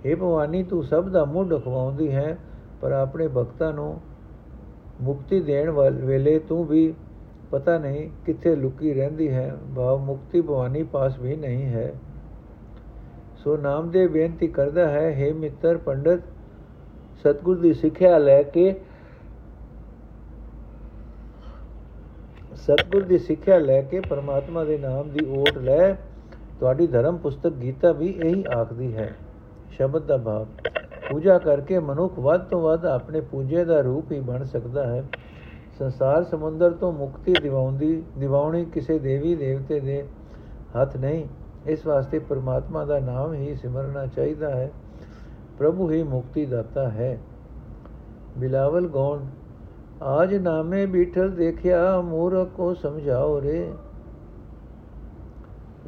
ਇਹ 0.06 0.16
ਭਵਾਨੀ, 0.16 0.64
ਤੂੰ 0.64 0.84
ਸਭ 0.84 1.10
ਦਾ 1.10 1.26
ਮੁੱਢ 1.26 1.54
ਖਵਾਉਂਦੀ 1.66 2.12
ਹੈ, 2.12 2.38
ਪਰ 2.82 2.92
ਆਪਣੇ 2.92 3.28
ਭਗਤਾਂ 3.28 3.74
ਨੂੰ 3.74 4.02
ਮੁਕਤੀ 5.02 5.40
ਦੇਣ 5.40 5.70
ਵੇਲੇ 6.06 6.40
ਤੂੰ 6.40 6.66
ਵੀ 6.66 6.94
ਪਤਾ 7.52 7.78
ਨਹੀਂ 7.78 8.10
ਕਿੱਥੇ 8.26 8.56
ਲੁਕੀ 8.56 8.94
ਰਹਿੰਦੀ 8.94 9.30
ਹੈ। 9.30 9.58
ਭਾਵ 9.76 10.00
ਮੁਕਤੀ 10.00 10.42
ਭਵਾਨੀ 10.42 10.84
ਪਾਸ 10.84 11.20
ਵੀ 11.20 11.36
ਨਹੀਂ 11.36 11.66
ਹੈ। 11.66 11.94
ਸੋ 13.38 13.58
ਨਾਮਦੇਵ 13.58 14.12
ਬੇਨਤੀ 14.12 14.48
ਕਰਦਾ 14.48 14.90
ਹੈ 14.90 15.08
हे 15.10 15.36
ਮਿੱਤਰ, 15.36 15.78
ਪੰਡਤ 15.78 16.20
ਸਤਗੁਰ 17.24 17.58
ਦੀ 17.58 17.74
ਸਿੱਖਿਆ 17.74 18.18
ਲੈ 18.18 18.44
ਕੇ 18.44 18.74
ਸਤਗੁਰ 22.56 23.04
ਦੀ 23.04 23.18
ਸਿੱਖਿਆ 23.18 23.58
ਲੈ 23.58 23.82
ਕੇ 23.82 24.00
ਪਰਮਾਤਮਾ 24.00 24.64
ਦੇ 24.64 24.78
ਨਾਮ 24.78 25.10
ਦੀ 25.10 25.26
ਓਟ 25.26 25.58
ਲੈ 25.58 25.94
ਤੁਹਾਡੀ 26.60 26.88
ਧਰਮ 26.88 27.18
ਪੁਸਤਕ 27.18 27.50
ਗੀਤਾ 27.50 27.92
ਵੀ 27.92 28.08
ਇਹੀ 28.08 28.44
ਆਖਦੀ 28.56 28.96
ਹੈ। 28.96 29.16
ਸ਼ਬਦ 29.70 30.06
ਦਾ 30.06 30.18
ਭਾਵ, 30.18 30.46
ਪੂਜਾ 31.10 31.38
ਕਰਕੇ 31.38 31.80
ਮਨੁੱਖ 31.80 32.20
ਵੱਧ 32.20 32.42
ਤੋਂ 32.42 32.62
ਵੱਧ 32.62 32.86
ਆਪਣੇ 32.86 33.22
ਪੂਜੇ 33.22 33.66
ਦਾ 33.66 33.80
ਰੂਪ 33.82 34.12
ਹੀ 34.12 34.20
ਬਣ 34.20 34.44
ਸਕਦਾ 34.44 34.88
ਹੈ। 34.88 35.04
ਸੰਸਾਰ 35.80 36.24
ਸਮੁੰਦਰ 36.24 36.72
ਤੋਂ 36.72 36.92
ਮੁਕਤੀ 36.94 37.34
ਦਿਵਾਉਂਦੀ, 37.42 38.04
ਦਿਵਾਉਣੀ 38.18 38.66
ਕਿਸੇ 38.66 39.00
ਦੇਵੀ 39.00 39.36
ਦੇਵਤੇ 39.36 39.80
ਦੇ 39.80 40.04
ਹੱਥ 40.82 40.98
ਨਹੀਂ, 40.98 41.26
ਇਸ 41.66 41.88
ਵਾਸਤੇ 41.88 42.20
ਪਰਮਾਤਮਾ 42.20 42.86
ਦਾ 42.86 43.00
ਨਾਮ 43.00 43.34
ਹੀ 43.34 43.56
ਸਿਮਰਨਾ 43.56 44.06
ਚਾਹੀਦਾ 44.06 44.50
ਹੈ। 44.50 44.72
ਪ੍ਰਭੂ 45.61 45.91
ਹੀ 45.91 46.03
ਮੁਕਤੀ 46.03 46.47
ਦਾਤਾ 46.47 46.89
ਹੈ 46.89 47.19
ਬਿਲਾਵਲ 48.39 48.89
ਗੌਣ 48.89 49.25
ਆਜ 50.03 50.35
ਨਾਮੇ 50.35 50.87
ਬੀਠਲ 50.87 51.31
ਦੇਖਿਆ 51.31 52.01
ਮੂਰਖ 52.01 52.49
ਕੋ 52.49 52.75
ਸਮਝਾਓ 52.75 53.41
ਰੇ 53.41 53.73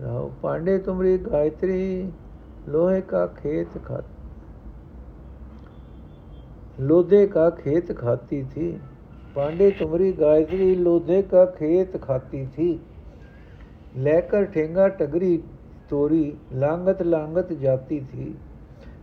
ਰਾਉ 0.03 0.31
ਪਾਂਡੇ 0.43 0.79
ਤੁਮਰੀ 0.79 1.19
ਗਾਇਤਰੀ 1.19 2.12
ਲੋਹੇ 2.69 3.00
का 3.03 3.21
खेत 3.35 3.77
खा 3.85 3.99
लोधे 6.81 7.21
का 7.27 7.49
खेत 7.53 7.93
खाती 7.99 8.41
थी 8.45 8.67
पांडे 9.37 9.71
तुमरी 9.71 10.11
गायत्री 10.12 10.75
लोधे 10.75 11.21
का 11.23 11.45
खेत 11.53 11.97
खाती 12.03 12.45
थी 12.49 12.69
लेकर 13.99 14.45
ठेंगा 14.55 14.88
टगरी 15.00 15.37
तोरी 15.91 16.25
लांगत 16.57 17.03
लांगत 17.07 17.53
जाती 17.61 18.00
थी 18.03 18.29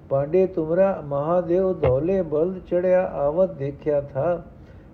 पांडे 0.09 0.45
तुमरा 0.55 0.89
महादेव 1.05 1.71
धौले 1.81 2.21
बल्द 2.31 2.61
चढ़या 2.71 3.01
आवत 3.21 3.55
देखा 3.59 4.01
था 4.09 4.27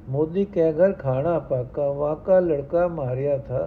मोदी 0.09 0.43
के 0.53 0.71
घर 0.73 0.91
खाना 0.99 1.37
पाका 1.49 1.89
वाका 1.97 2.39
लड़का 2.41 2.87
मारिया 2.93 3.37
था 3.49 3.63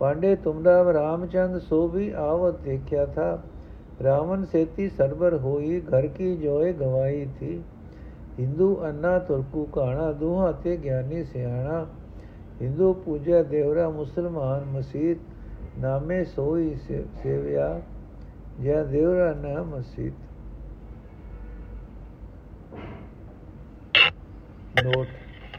पांडे 0.00 0.34
तुमरा 0.44 0.76
रामचंद्र 0.92 1.58
सो 1.62 1.80
भी 1.88 2.10
आवत 2.20 2.60
देखा 2.64 3.06
था 3.16 3.28
रावण 4.02 4.44
सेती 4.52 4.88
सरबर 4.90 5.34
होई 5.40 5.80
घर 5.80 6.06
की 6.14 6.36
जोए 6.38 6.72
गवाई 6.74 7.26
थी 7.36 7.52
हिंदू 8.38 8.72
अन्ना 8.86 9.18
तुर्कू 9.28 9.64
काना 9.74 10.10
दूहा 10.20 10.50
ते 10.62 10.76
ज्ञानी 10.84 11.22
सियाणा 11.26 11.78
हिंदू 12.60 12.92
पूजा 13.04 13.42
देवरा 13.48 13.88
मुसलमान 13.92 14.68
मसीत 14.72 15.30
नामे 15.80 16.24
सोई 16.26 16.68
सेवया 16.84 17.68
जय 18.60 18.84
देवरा 18.90 19.32
न 19.36 19.64
मसीत 19.68 20.25
ਨੋਟ। 24.83 25.07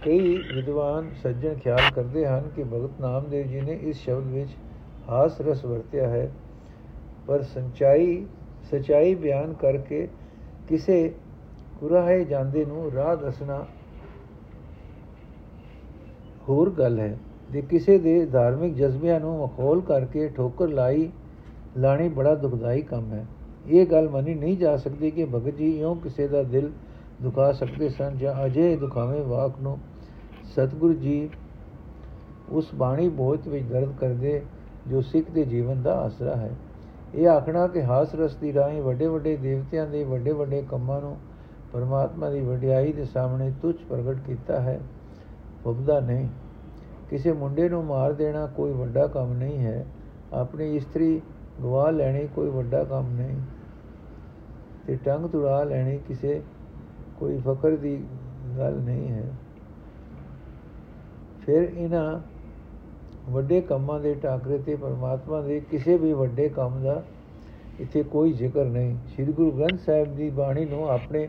ਕਈ 0.05 0.37
ਵਿਦਵਾਨ 0.55 1.11
ਸੱਜਣ 1.23 1.55
ਖਿਆਲ 1.55 1.91
ਕਰਦੇ 1.95 2.27
ਹਨ 2.27 2.49
ਕਿ 2.57 2.65
ਭਗਤ 2.65 3.01
ਨਾਮਦੇਵ 3.01 3.47
ਜੀ 3.47 3.61
ਨੇ 3.61 3.79
ਇਸ 3.83 3.97
ਸ਼ਬਦ 3.97 4.27
ਵਿੱਚ 4.27 4.51
ਹਾਸ 5.09 5.41
ਰਸ 5.41 5.65
ਵਰਤਿਆ 5.65 6.09
ਹੈ, 6.09 6.31
ਪਰ 7.27 7.43
ਸੰਚਾਈ, 7.45 8.27
ਸਚਾਈ 8.71 9.15
ਬਿਆਨ 9.15 9.53
ਕਰਕੇ 9.53 10.09
ਕਿਸੇ 10.69 11.15
ਕੁਰਾਹੇ 11.81 12.25
ਜਾਂਦੇ 12.25 12.65
ਨੂੰ 12.65 12.91
ਰਾਹ 12.93 13.17
ਦੱਸਣਾ 13.17 13.65
ਹੋਰ 16.49 16.71
ਗੱਲ 16.71 16.99
ਹੈ। 16.99 17.17
ਜੇ 17.51 17.61
ਕਿਸੇ 17.61 17.99
ਦੇ 17.99 18.25
ਧਾਰਮਿਕ 18.27 18.75
ਜਜ਼ਬਿਆਂ 18.75 19.21
ਨੂੰ 19.21 19.39
ਮਖੌਲ 19.39 19.81
ਕਰਕੇ 19.81 20.29
ਠੋਕਰ 20.29 20.69
ਲਾਈ, 20.69 21.11
ਲਾਣੀ 21.77 22.09
ਬੜਾ 22.09 22.35
ਦੁਖਦਾਈ 22.35 22.83
ਕੰਮ 22.83 23.13
ਹੈ। 23.13 23.27
ਇਹ 23.69 23.87
ਗੱਲ 23.87 24.09
ਮੰਨੀ 24.09 24.35
ਨਹੀਂ 24.35 24.57
ਜਾ 24.57 24.77
ਸਕਦੀ 24.77 25.11
ਕਿ 25.11 25.25
ਭਗਤ 25.25 25.57
ਜੀ 25.57 25.71
ਇਉਂ 25.79 25.95
ਕਿਸੇ 25.97 26.29
ਦਾ 26.29 26.43
ਦਿਲ 26.43 26.71
ਦੁਖਾ 27.23 27.53
ਸਕਦੇ 27.53 27.89
ਸਨ 27.89 28.19
ਜਾਂ 28.19 28.47
ਅਜੇ 28.47 28.77
ਦੁਖਾਵੇਂ 28.77 29.23
ਵਾਕ 29.23 29.53
ਨੂੰ 29.61 29.79
ਸਤਿਗੁਰੂ 30.45 30.95
ਜੀ 30.95 31.31
ਉਸ 32.49 32.69
ਬਾਣੀ 32.75 33.09
ਬੋਧ 33.09 33.49
ਵਿੱਚ 33.49 33.65
ਦਰਦ 33.65 33.93
ਕਰਦੇ 34.01 34.43
ਜੋ 34.87 35.01
ਸਿੱਖ 35.01 35.31
ਦੇ 35.31 35.45
ਜੀਵਨ 35.45 35.83
ਦਾ 35.83 35.95
ਆਸਰਾ 36.01 36.37
ਹੈ। 36.37 36.51
ਇਹ 37.15 37.29
ਆਖਣਾ 37.29 37.67
ਕਿ 37.67 37.83
ਹਾਸ 37.83 38.15
ਰਸ 38.15 38.35
ਦੀ 38.35 38.53
ਰਾਹੀਂ 38.53 38.83
ਵੱਡੇ 38.83 39.07
ਵੱਡੇ 39.07 39.37
ਦੇਵਤਿਆਂ 39.37 39.87
ਦੇ 39.87 40.05
ਵੱਡੇ 40.05 40.33
ਵੱਡੇ 40.33 40.63
ਕੰਮਾਂ 40.71 41.01
ਨੂੰ 41.01 41.17
ਪਰਮਾਤਮਾ 41.73 42.31
ਦੀ 42.31 42.41
ਵਡਿਆਈ 42.41 42.93
ਦੇ 42.93 43.05
ਸਾਹਮਣੇ 43.05 43.53
ਤੁੱਛ 43.63 43.77
ਪ੍ਰਗਟ 43.89 44.17
ਕੀਤਾ 44.27 44.61
ਹੈ 44.61 44.81
ਫੁੱਬਦਾ 45.65 46.01
ਨਹੀਂ। 46.01 46.29
ਕਿਸੇ 47.11 47.33
ਮੁੰਡੇ 47.33 47.69
ਨੂੰ 47.69 47.85
ਮਾਰ 47.85 48.13
ਦੇਣਾ 48.13 48.47
ਕੋਈ 48.47 48.73
ਵੱਡਾ 48.73 49.07
ਕੰਮ 49.07 49.33
ਨਹੀਂ 49.33 49.59
ਹੈ, 49.59 49.87
ਆਪਣੀ 50.33 50.77
ਇਸਤਰੀ 50.77 51.21
ਗਵਾ 51.63 51.91
ਲੈਣੀ 51.91 52.29
ਕੋਈ 52.35 52.51
ਵੱਡਾ 52.51 52.85
ਕੰਮ 52.85 53.07
ਨਹੀਂ। 53.09 53.41
ਤੇ 54.87 54.97
ਟੰਗ 54.97 55.27
ਤੁੜਾ 55.27 55.65
ਲੈਣੀ 55.65 55.99
ਕਿਸੇ 56.09 56.43
ਕੋਈ 57.19 57.39
ਫਕਰ 57.39 57.77
ਦੀ 57.77 58.05
ਗੱਲ 58.59 58.75
ਨਹੀਂ 58.75 59.09
ਹੈ। 59.09 59.25
ਫਿਰ 61.47 61.63
ਇਹਨਾਂ 61.63 62.21
ਵੱਡੇ 63.31 63.61
ਕੰਮਾਂ 63.61 64.01
ਦੇ 64.01 64.15
ਟਾਕਰੇ 64.15 64.59
ਤੇ 64.59 64.75
ਪਰਮਾਤਮਾ 64.77 65.41
ਦੇ 65.41 65.61
ਕਿਸੇ 65.61 65.97
ਵੀ 65.97 66.13
ਵੱਡੇ 66.13 66.49
ਕੰਮ 66.49 66.83
ਦਾ 66.83 67.03
ਇੱਥੇ 67.81 68.03
ਕੋਈ 68.03 68.33
ਜ਼ਿਕਰ 68.33 68.65
ਨਹੀਂ। 68.65 68.97
ਸ੍ਰੀ 69.09 69.25
ਗੁਰੂ 69.25 69.51
ਗ੍ਰੰਥ 69.51 69.81
ਸਾਹਿਬ 69.81 70.17
ਦੀ 70.17 70.31
ਬਾਣੀ 70.31 70.65
ਨੂੰ 70.65 70.89
ਆਪਣੇ 70.89 71.29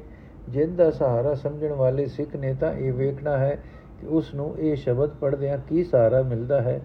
ਜਿੰਦ 0.49 0.77
ਦਾ 0.77 0.91
ਸਹਾਰਾ 0.91 1.33
ਸਮਝਣ 1.33 1.73
ਵਾਲੇ 1.73 2.05
ਸਿੱਖ 2.05 2.35
ਨੇ 2.35 2.53
ਤਾਂ 2.53 2.73
ਇਹ 2.73 2.93
ਵੇਖਣਾ 2.93 3.37
ਹੈ 3.37 3.63
ਕਿ 4.01 4.07
ਉਸ 4.07 4.33
ਨੂੰ 4.33 4.57
ਇਹ 4.59 4.75
ਸ਼ਬਦ 4.75 5.09
ਪੜ੍ਹਦਿਆਂ 5.09 5.57
ਕੀ 5.57 5.83
ਸਹਾਰਾ 5.83 6.21
ਮਿਲਦਾ 6.21 6.61
ਹੈ, 6.61 6.81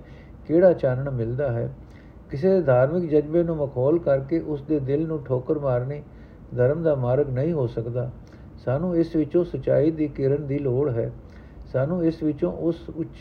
ਕਿਹੜਾ 0.47 0.73
ਚਾਨਣ 0.73 1.11
ਮਿਲਦਾ 1.11 1.53
ਹੈ। 1.53 1.75
ਕਿਸੇ 2.31 2.61
ਧਾਰਮਿਕ 2.63 3.11
ਜਜ਼ਬੇ 3.11 3.43
ਨੂੰ 3.43 3.57
ਮਖੌਲ 3.57 3.99
ਕਰਕੇ 3.99 4.41
ਉਸ 4.41 4.63
ਦੇ 4.63 4.79
ਦਿਲ 4.81 5.07
ਨੂੰ 5.07 5.25
ਠੋਕਰ 5.25 5.59
ਮਾਰਨੀ 5.59 6.03
ਧਰਮ 6.57 6.83
ਦਾ 6.83 6.95
ਮਾਰਗ 6.95 7.31
ਨਹੀਂ 7.31 7.53
ਹੋ 7.53 7.67
ਸਕਦਾ। 7.67 8.11
ਸਾਨੂੰ 8.65 8.97
ਇਸ 8.97 9.17
ਵਿੱਚੋਂ 9.17 9.45
ਸਚਾਈ 9.45 9.91
ਦੀ 9.91 10.09
ਕਿਰਨ 10.09 10.47
ਦੀ 10.47 10.59
ਲੋੜ 10.59 10.91
ਹੈ। 10.91 11.11
ਸਾਨੂੰ 11.73 12.05
ਇਸ 12.05 12.23
ਵਿੱਚੋਂ 12.23 12.53
ਉਸ 12.53 12.89
ਉੱਚ 12.97 13.17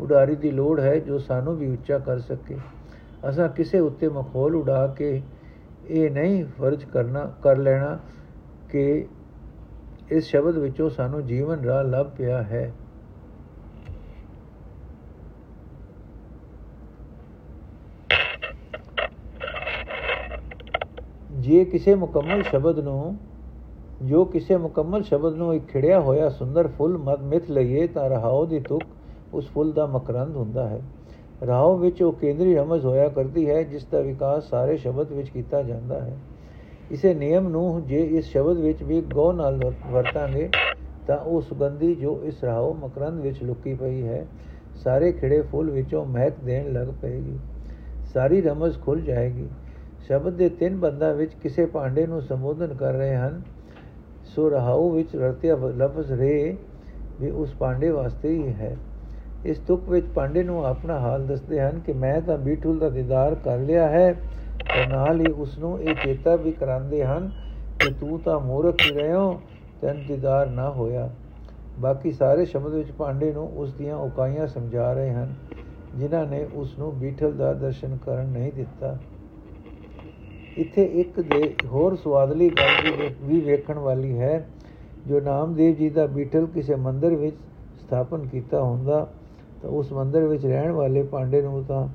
ਉਡਾਰੀ 0.00 0.36
ਦੀ 0.36 0.50
ਲੋੜ 0.50 0.80
ਹੈ 0.80 0.98
ਜੋ 0.98 1.18
ਸਾਨੂੰ 1.18 1.56
ਵੀ 1.56 1.72
ਉੱਚਾ 1.72 1.98
ਕਰ 1.98 2.18
ਸਕੇ। 2.18 2.56
ਅਸਾਂ 3.28 3.48
ਕਿਸੇ 3.48 3.78
ਉੱਤੇ 3.78 4.08
ਮਖੌਲ 4.08 4.56
ਉਡਾ 4.56 4.86
ਕੇ 4.86 5.22
ਇਹ 5.88 6.10
ਨਹੀਂ 6.10 6.44
ਫਰਜ਼ 6.44 6.84
ਕਰਨਾ, 6.84 7.34
ਕਰ 7.42 7.56
ਲੈਣਾ 7.56 7.98
ਕਿ 8.70 9.06
ਇਸ 10.10 10.24
ਸ਼ਬਦ 10.24 10.58
ਵਿੱਚੋਂ 10.58 10.90
ਸਾਨੂੰ 10.90 11.26
ਜੀਵਨ 11.26 11.64
ਰਾਹ 11.64 11.84
ਲੱਭ 11.84 12.06
ਪਿਆ 12.06 12.42
ਹੈ। 12.42 12.72
ਜੇ 21.32 21.64
ਕਿਸੇ 21.64 21.94
ਮੁਕੰਮਲ 21.94 22.42
ਸ਼ਬਦ 22.42 22.78
ਨੂੰ 22.78 23.18
ਜੋ 24.02 24.24
ਕਿਸੇ 24.24 24.56
ਮੁਕੰਮਲ 24.56 25.02
ਸ਼ਬਦ 25.02 25.34
ਨੂੰ 25.34 25.54
ਇੱਕ 25.54 25.66
ਖਿੜਿਆ 25.66 26.00
ਹੋਇਆ 26.00 26.28
ਸੁੰਦਰ 26.28 26.68
ਫੁੱਲ 26.68 26.98
ਮਦ, 26.98 27.22
ਮਿਥ 27.22 27.50
ਲਈਏ 27.50 27.86
ਤਾਂ 27.86 28.10
ਰਹਾਉ 28.10 28.46
ਦੀ 28.46 28.60
ਤੁਕ 28.60 28.82
ਉਸ 29.34 29.50
ਫੁੱਲ 29.50 29.72
ਦਾ 29.72 29.86
ਮਕਰੰਦ 29.86 30.36
ਹੁੰਦਾ 30.36 30.68
ਹੈ। 30.68 30.80
ਰਹਾਉ 31.42 31.76
ਵਿੱਚ 31.76 32.02
ਉਹ 32.02 32.12
ਕੇਂਦਰੀ 32.12 32.54
ਰਮਜ਼ 32.54 32.86
ਹੋਇਆ 32.86 33.08
ਕਰਦੀ 33.08 33.50
ਹੈ, 33.50 33.62
ਜਿਸ 33.62 33.84
ਦਾ 33.84 34.00
ਵਿਕਾਸ 34.00 34.50
ਸਾਰੇ 34.50 34.76
ਸ਼ਬਦ 34.76 35.12
ਵਿੱਚ 35.12 35.28
ਕੀਤਾ 35.28 35.62
ਜਾਂਦਾ 35.62 36.00
ਹੈ। 36.00 36.18
ਇਸੇ 36.90 37.14
ਨਿਯਮ 37.14 37.48
ਨੂੰ 37.48 37.82
ਜੇ 37.86 38.00
ਇਸ 38.00 38.24
ਸ਼ਬਦ 38.24 38.58
ਵਿੱਚ 38.58 38.82
ਵੀ 38.82 39.00
ਗੋ 39.00 39.32
ਨਾਲ 39.32 39.60
ਵਰਤਾਂਗੇ, 39.92 40.48
ਤਾਂ 41.06 41.16
ਉਹ 41.16 41.40
ਸੁਗੰਧੀ 41.40 41.94
ਜੋ 41.94 42.20
ਇਸ 42.24 42.44
ਰਹਾਉ 42.44 42.74
ਮਕਰੰਦ 42.74 43.20
ਵਿੱਚ 43.20 43.42
ਲੁਕੀ 43.42 43.74
ਪਈ 43.74 44.02
ਹੈ, 44.02 44.26
ਸਾਰੇ 44.84 45.12
ਖਿੜੇ 45.12 45.40
ਫੁੱਲ 45.40 45.70
ਵਿੱਚੋਂ 45.70 46.06
ਮਹਿਕ 46.06 46.34
ਦੇਣ 46.44 46.72
ਲੱਗ 46.72 46.88
ਪਏਗੀ। 47.02 47.38
ਸਾਰੀ 48.14 48.42
ਰਮਜ਼ 48.42 48.78
ਖੁੱਲ 48.78 49.00
ਜਾਏਗੀ। 49.00 49.48
ਸ਼ਬਦ 50.08 50.32
ਦੇ 50.32 50.48
ਤਿੰਨ 50.48 50.76
ਬੰਦਾਂ 50.76 51.14
ਵਿੱਚ 51.14 51.34
ਕਿਸੇ 51.34 51.66
ਭਾਂਡੇ 51.66 52.06
ਨੂੰ 52.06 52.22
ਸੰਬੋਧਨ 52.22 52.74
ਕਰ 52.74 52.92
ਰਹੇ 52.92 53.16
ਹਨ 53.16 53.42
ਸੋ 54.26 54.48
ਰਹਾਉ 54.50 54.90
ਵਿੱਚ 54.90 55.16
ਰਤਿਆ 55.16 55.56
ਲਫ਼ਜ਼ 55.76 56.12
ਰੇ 56.12 56.56
ਵੀ 57.20 57.30
ਉਸ 57.30 57.54
ਪਾਂਡੇ 57.54 57.90
ਵਾਸਤੇ 57.90 58.28
ਹੀ 58.28 58.52
ਹੈ। 58.52 58.76
ਇਸ 59.44 59.58
ਤੁਕ 59.58 59.88
ਵਿੱਚ 59.88 60.06
ਪਾਂਡੇ 60.06 60.42
ਨੂੰ 60.42 60.64
ਆਪਣਾ 60.66 60.98
ਹਾਲ 60.98 61.26
ਦੱਸਦੇ 61.26 61.60
ਹਨ 61.60 61.78
ਕਿ 61.78 61.92
ਮੈਂ 61.92 62.20
ਤਾਂ 62.20 62.38
ਬੀਠੂਲ 62.38 62.78
ਦਾ 62.78 62.88
ਦੀਦਾਰ 62.90 63.34
ਕਰ 63.34 63.58
ਲਿਆ 63.58 63.88
ਹੈ 63.88 64.12
ਤੇ 64.12 64.86
ਨਾਲ 64.86 65.20
ਹੀ 65.20 65.32
ਉਸ 65.32 65.58
ਨੂੰ 65.58 65.80
ਇਹ 65.82 65.94
ਚੇਤਾ 65.94 66.36
ਵੀ 66.36 66.52
ਕਰਾਉਂਦੇ 66.52 67.04
ਹਨ 67.04 67.30
ਕਿ 67.80 67.92
ਤੂੰ 68.00 68.18
ਤਾਂ 68.20 68.38
ਮੂਰਖ 68.40 68.74
ਹੀ 68.82 68.90
ਰਹਿਓ 68.90 69.40
ਤੈਨ 69.80 70.04
ਦੀਦਾਰ 70.08 70.50
ਨਾ 70.50 70.70
ਹੋਇਆ। 70.70 71.08
ਬਾਕੀ 71.80 72.12
ਸਾਰੇ 72.12 72.44
ਸ਼ਬਦ 72.44 72.74
ਵਿੱਚ 72.74 72.90
ਪਾਂਡੇ 72.90 73.32
ਨੂੰ 73.32 73.48
ਉਸ 73.56 73.72
ਦੀਆਂ 73.72 73.96
ਉਕਾਈਆਂ 73.96 74.46
ਸਮਝਾ 74.46 74.92
ਰਹੇ 74.92 75.10
ਹਨ, 75.12 75.34
ਜਿਨ੍ਹਾਂ 75.94 76.26
ਨੇ 76.26 76.46
ਉਸ 76.54 76.78
ਨੂੰ 76.78 76.98
ਬੀਠਲ 76.98 77.32
ਦਾ 77.32 77.52
ਦਰਸ਼ਨ 77.52 77.96
ਕਰਨ 77.96 78.26
ਨਹੀਂ 78.26 78.52
ਦਿੱਤਾ। 78.52 78.96
ਇੱਥੇ 80.56 80.84
ਇੱਕ 80.84 81.20
ਦੇ 81.20 81.54
ਹੋਰ 81.66 81.96
ਸਵਾਦਲੀ 81.96 82.48
ਗੱਲ 82.50 83.08
ਵੀ 83.22 83.40
ਵੇਖਣ 83.40 83.78
ਵਾਲੀ 83.78 84.18
ਹੈ, 84.18 84.46
ਜੋ 85.06 85.20
ਨਾਮਦੇਵ 85.20 85.74
ਜੀ 85.74 85.90
ਦਾ 85.90 86.06
ਬੀਠਲ 86.06 86.46
ਕਿਸੇ 86.46 86.74
ਮੰਦਰ 86.74 87.14
ਵਿੱਚ 87.14 87.36
ਸਥਾਪਨ 87.80 88.26
ਕੀਤਾ 88.26 88.62
ਹੁੰਦਾ, 88.62 89.06
ਤਾਂ 89.62 89.70
ਉਸ 89.70 89.92
ਮੰਦਰ 89.92 90.24
ਵਿੱਚ 90.24 90.46
ਰਹਿਣ 90.46 90.70
ਵਾਲੇ 90.72 91.02
ਪਾਂਡੇ 91.02 91.42
ਨੂੰ 91.42 91.64
ਤਾਂ 91.64 91.88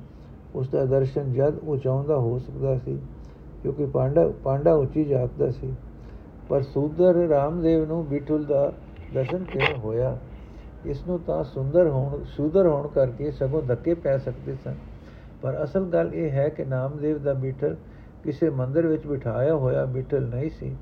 ਉਸ 0.54 0.68
ਦਾ 0.68 0.84
ਦਰਸ਼ਨ 0.84 1.32
ਜਦ 1.32 1.58
ਉਹ 1.58 1.76
ਚਾਹੁੰਦਾ 1.76 2.16
ਹੋ 2.16 2.38
ਸਕਦਾ 2.38 2.78
ਸੀ, 2.78 2.98
ਕਿਉਂਕਿ 3.62 3.86
ਪਾਂਡਾ 3.86 4.28
ਪਾਂਡਾ 4.44 4.74
ਉੱਚੀ 4.74 5.04
ਜਾਤਦਾ 5.04 5.50
ਸੀ। 5.50 5.72
ਪਰ 6.48 6.62
ਸੂਦਰ 6.62 7.14
ਰਾਮਦੇਵ 7.14 7.84
ਨੂੰ 7.84 8.06
ਬੀਠਲ 8.06 8.44
ਦਾ 8.44 8.72
ਦਰਸ਼ਨ 9.14 9.44
ਕਿਵੇਂ 9.44 9.78
ਹੋਇਆ? 9.78 10.16
ਇਸ 10.86 11.06
ਨੂੰ 11.06 11.18
ਤਾਂ 11.18 11.44
ਸੁੰਦਰ 11.44 11.88
ਹੋਣ, 11.88 12.24
ਸੁਦਰ 12.24 12.66
ਹੋਣ 12.66 12.88
ਕਰਕੇ 12.88 13.30
ਸਗੋਂ 13.30 13.62
ਧੱਕੇ 13.62 13.94
ਪੈ 13.94 14.18
ਸਕਦੇ 14.18 14.54
ਸਨ। 14.64 14.74
ਪਰ 15.42 15.62
ਅਸਲ 15.64 15.84
ਗੱਲ 15.84 16.14
ਇਹ 16.14 16.30
ਹੈ 16.30 16.48
ਕਿ 16.48 16.64
ਨਾਮਦੇਵ 16.64 17.18
ਦਾ 17.18 17.32
ਬੀਠਲ 17.32 17.76
ਕਿਸੇ 18.24 18.50
ਮੰਦਰ 18.50 18.86
ਵਿੱਚ 18.86 19.06
ਬਿਠਾਇਆ 19.06 19.54
ਹੋਇਆ 19.54 19.84
ਬੀਠਲ 19.84 20.22
ਨਹੀਂ 20.22 20.50
ਸੀ। 20.50 20.76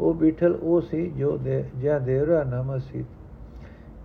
ਉਹ 0.00 0.14
ਬੀਠਲ 0.14 0.58
ਉਹ 0.62 0.80
ਸੀ 0.80 1.10
ਜੋ 1.10 1.36
ਦੇ 1.38 1.64
ਜਿਆ 1.76 1.98
ਦੇਵਰਾ 1.98 2.44
ਨਾਮ 2.44 2.78
ਸੀ। 2.78 3.04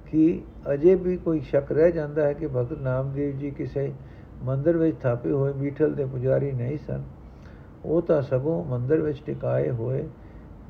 ਕਿ 0.06 0.42
ਅਜੇ 0.74 0.96
ਵੀ 0.96 1.18
ਕੋਈ 1.18 1.39
ਸ਼ੱਕ 1.39 1.72
ਰਹਿ 1.72 1.92
ਜਾਂਦਾ 1.92 2.26
ਹੈ 2.26 2.34
ਕਿ 2.34 2.48
ਭਗਤ 2.48 2.80
ਨਾਮਦੇਵ 2.80 3.38
ਜੀ 3.38 3.52
ਕਿਸੇ 3.52 3.94
ਮੰਦਰ 4.44 4.78
ਵਿੱਚ 4.78 4.98
ਥਾਪੇ 4.98 5.32
ਹੋਏ 5.32 5.54
ਬੀਠਲ 5.54 5.94
ਦੇ 5.94 6.06
ਪੁਜਾਰੀ 6.06 6.52
ਨਹੀਂ 6.52 6.78
ਸਨ? 6.88 7.04
ਉਹ 7.86 8.02
ਤਾਂ 8.02 8.22
ਸਗੋਂ 8.22 8.65
ਮੰਦਰ 8.65 9.02
ਵਿੱਚ 9.02 9.22
ਟਿਕਾਏ 9.26 9.70
ਹੋਏ 9.70 10.08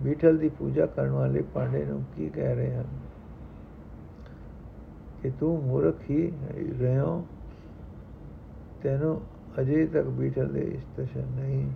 ਬੀਠਲ 0.01 0.37
ਦੀ 0.37 0.49
ਪੂਜਾ 0.49 0.85
ਕਰਨ 0.85 1.09
ਵਾਲੇ 1.09 1.43
ਪਾਂਡੇ 1.53 1.85
ਨੂੰ 1.85 2.03
ਕੀ 2.15 2.29
ਕਹਿ 2.29 2.55
ਰਹੇ 2.55 2.75
ਹਨ? 2.75 2.85
ਕਿ 5.21 5.31
ਤੂੰ 5.39 5.63
ਮੂਰਖ 5.63 5.95
ਹੀ 6.09 6.33
ਰਹਿਓ 6.79 7.25
ਤੈਨੂੰ 8.83 9.21
ਅਜੇ 9.59 9.87
ਤੱਕ 9.87 10.07
ਬੀਠਲ 10.07 10.47
ਦੇ 10.47 10.61
ਇਸਤਸ਼ਨ 10.61 11.23
ਨਹੀਂ 11.35 11.69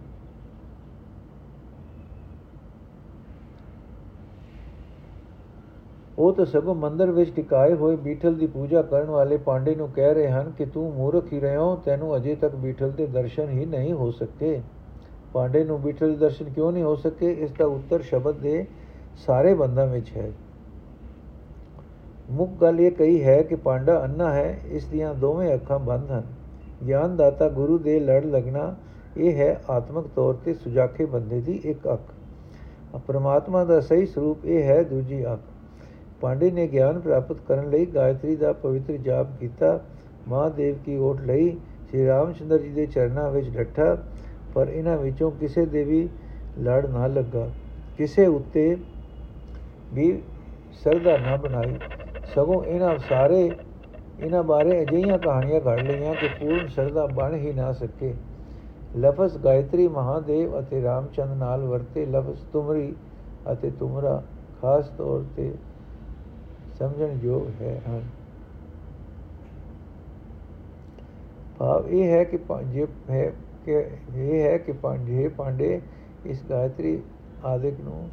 ਉਹ 6.19 6.33
ਤਾਂ 6.33 6.45
ਸਗੋਂ 6.45 6.75
ਮੰਦਰ 6.75 7.11
ਵਿੱਚ 7.11 7.35
ਟਿਕਾਏ 7.35 7.73
ਹੋਏ 7.73 7.95
ਬੀਠਲ 7.95 8.35
ਦੀ 8.35 8.47
ਪੂਜਾ 8.47 8.81
ਕਰਨ 8.81 9.05
ਵਾਲੇ 9.05 9.37
ਪਾਂਡੇ 9.37 9.75
ਨੂੰ 9.75 9.91
ਕਹਿ 9.91 10.13
ਰਹੇ 10.13 10.29
ਹਨ 10.29 10.51
ਕਿ 10.57 10.65
ਤੂੰ 10.65 10.93
ਮੂਰਖ 10.93 11.33
ਹੀ 11.33 11.39
ਰਹਿਓ 11.39 11.75
ਤੈਨੂੰ 11.75 12.15
ਅਜੇ 12.15 12.35
ਤੱਕ 12.35 12.55
ਬੀਠਲ 12.55 12.91
ਦੇ 12.91 13.07
ਦਰਸ਼ਨ 13.07 13.49
ਹੀ 13.49 13.65
ਨਹੀਂ 13.65 13.93
ਹੋ 13.93 14.11
ਸਕੇ। 14.11 14.61
ਪਾਂਡੇ 15.33 15.63
ਨੂੰ 15.63 15.81
ਬੀਠਲ 15.81 16.11
ਦੇ 16.11 16.17
ਦਰਸ਼ਨ 16.17 16.49
ਕਿਉਂ 16.49 16.71
ਨਹੀਂ 16.71 16.83
ਹੋ 16.83 16.95
ਸਕੇ? 16.95 17.31
ਇਸ 17.31 17.51
ਦਾ 17.51 17.65
ਉੱਤਰ 17.65 18.01
ਸ਼ਬਦ 18.01 18.35
ਦੇ 18.35 18.65
ਸਾਰੇ 19.15 19.53
ਬੰਦਾਂ 19.53 19.87
ਵਿੱਚ 19.87 20.11
ਹੈ। 20.17 20.31
ਮੁੱਖ 22.31 22.51
ਗੱਲ 22.61 22.79
ਇਹ 22.79 22.91
ਕਹੀ 22.91 23.23
ਹੈ 23.23 23.41
ਕਿ 23.41 23.55
ਪਾਂਡਾ 23.55 24.03
ਅੰਨਾ 24.03 24.33
ਹੈ, 24.33 24.59
ਇਸ 24.65 24.85
ਦੀਆਂ 24.85 25.15
ਦੋਵੇਂ 25.15 25.53
ਅੱਖਾਂ 25.55 25.79
ਬੰਦ 25.79 26.11
ਹਨ। 26.11 26.23
ਗਿਆਨ 26.87 27.15
ਦਾਤਾ 27.15 27.49
ਗੁਰੂ 27.49 27.77
ਦੇ 27.77 27.99
ਲੜ 27.99 28.25
ਲੱਗਣਾ 28.25 28.75
ਇਹ 29.17 29.35
ਹੈ 29.35 29.61
ਆਤਮਿਕ 29.69 30.05
ਤੌਰ 30.15 30.33
ਤੇ 30.33 30.53
ਸੁਜਾਖੇ 30.53 31.05
ਬੰਦੇ 31.05 31.41
ਦੀ 31.41 31.61
ਇੱਕ 31.63 31.79
ਅੱਖ। 31.93 32.01
ਪਰਮਾਤਮਾ 33.07 33.63
ਦਾ 33.63 33.79
ਸਹੀ 33.79 34.05
ਸਰੂਪ 34.05 34.45
ਇਹ 34.45 34.63
ਹੈ 34.63 34.83
ਦੂਜੀ 34.83 35.25
ਅੱਖ। 35.33 35.39
ਪਾਂਡੇ 36.23 36.51
ਨੇ 36.51 36.67
ਗਿਆਨ 36.67 36.99
ਪ੍ਰਾਪਤ 36.99 37.37
ਕਰਨ 37.47 37.69
ਲਈ 37.69 37.85
ਗਾਇਤਰੀ 37.85 38.35
ਦਾ 38.35 38.51
ਪਵਿੱਤਰ 38.53 38.97
ਜਾਪ 38.97 39.27
ਕੀਤਾ। 39.39 39.79
ਮਹਾਦੇਵ 40.27 40.75
ਕੀ 40.85 40.97
ਓਟ 40.97 41.21
ਲਈ 41.21 41.49
ਸ੍ਰੀ 41.89 42.05
ਰਾਮਚੰਦਰ 42.07 42.57
ਜੀ 42.57 42.69
ਦੇ 42.69 42.85
ਚਰਨਾਂ 42.85 43.29
ਵਿੱਚ 43.31 43.49
ਡੱਠਾ, 43.49 43.97
ਪਰ 44.55 44.67
ਇਹਨਾਂ 44.67 44.97
ਵਿੱਚੋਂ 44.97 45.31
ਕਿਸੇ 45.31 45.65
ਦੇ 45.65 45.83
ਵੀ 45.83 46.09
ਲੜ 46.59 46.85
ਨਾ 46.85 47.07
ਲੱਗਾ। 47.07 47.47
ਕਿਸੇ 47.97 48.25
ਉੱਤੇ 48.25 48.77
ਵੀ 49.93 50.21
ਸਰਦਾ 50.83 51.17
ਨਾ 51.17 51.35
ਬਣਾਈ। 51.35 51.77
ਸਗੋਂ 52.35 52.63
ਇਹਨਾਂ 52.63 52.97
ਸਾਰੇ, 52.97 53.51
ਇਹਨਾਂ 54.19 54.43
ਬਾਰੇ 54.43 54.81
ਅਜਿਹੀਆਂ 54.81 55.17
ਕਹਾਣੀਆਂ 55.17 55.59
ਘੜ 55.59 55.81
ਲਈਆਂ 55.81 56.13
ਕਿ 56.15 56.27
ਪੂਰਨ 56.39 56.67
ਸਰਦਾ 56.67 57.05
ਬਣ 57.05 57.35
ਹੀ 57.35 57.53
ਨਾ 57.53 57.71
ਸਕੇ। 57.73 58.13
ਲਫ਼ਜ਼ 58.99 59.37
ਗਾਇਤਰੀ, 59.37 59.87
ਮਹਾਦੇਵ 59.87 60.59
ਅਤੇ 60.59 60.81
ਰਾਮਚੰਦ 60.83 61.37
ਨਾਲ 61.37 61.61
ਵਰਤੇ 61.61 62.05
ਲਫ਼ਜ਼ 62.05 62.45
ਤੁਮਰੀ 62.53 62.93
ਅਤੇ 63.51 63.71
ਤੁਮਰਾ, 63.79 64.21
ਖਾਸ 64.61 64.89
ਤੌਰ 64.89 65.23
ਤੇ 65.35 65.51
ਸਮਝਣ 66.79 67.17
ਯੋਗ 67.23 67.61
ਹੈ 67.61 67.81
ਹਨ। 67.87 68.03
ਭਾਵ 71.59 71.87
ਇਹ 71.87 72.09
ਹੈ 72.09 72.23
ਕਿ 72.23 72.37
ਜੇ 72.71 72.85
ਹੈ 73.09 73.29
ਕਿ 73.65 73.71
ਇਹ 74.15 74.41
ਹੈ 74.41 74.57
ਕਿ 74.57 74.71
ਪਾਂਡੇ 74.71 75.27
ਪਾਂਡੇ, 75.27 75.81
ਇਸ 76.25 76.43
ਗਾਇਤਰੀ 76.49 77.01
ਆਦਿਕ 77.45 77.79
ਨੂੰ 77.79 78.09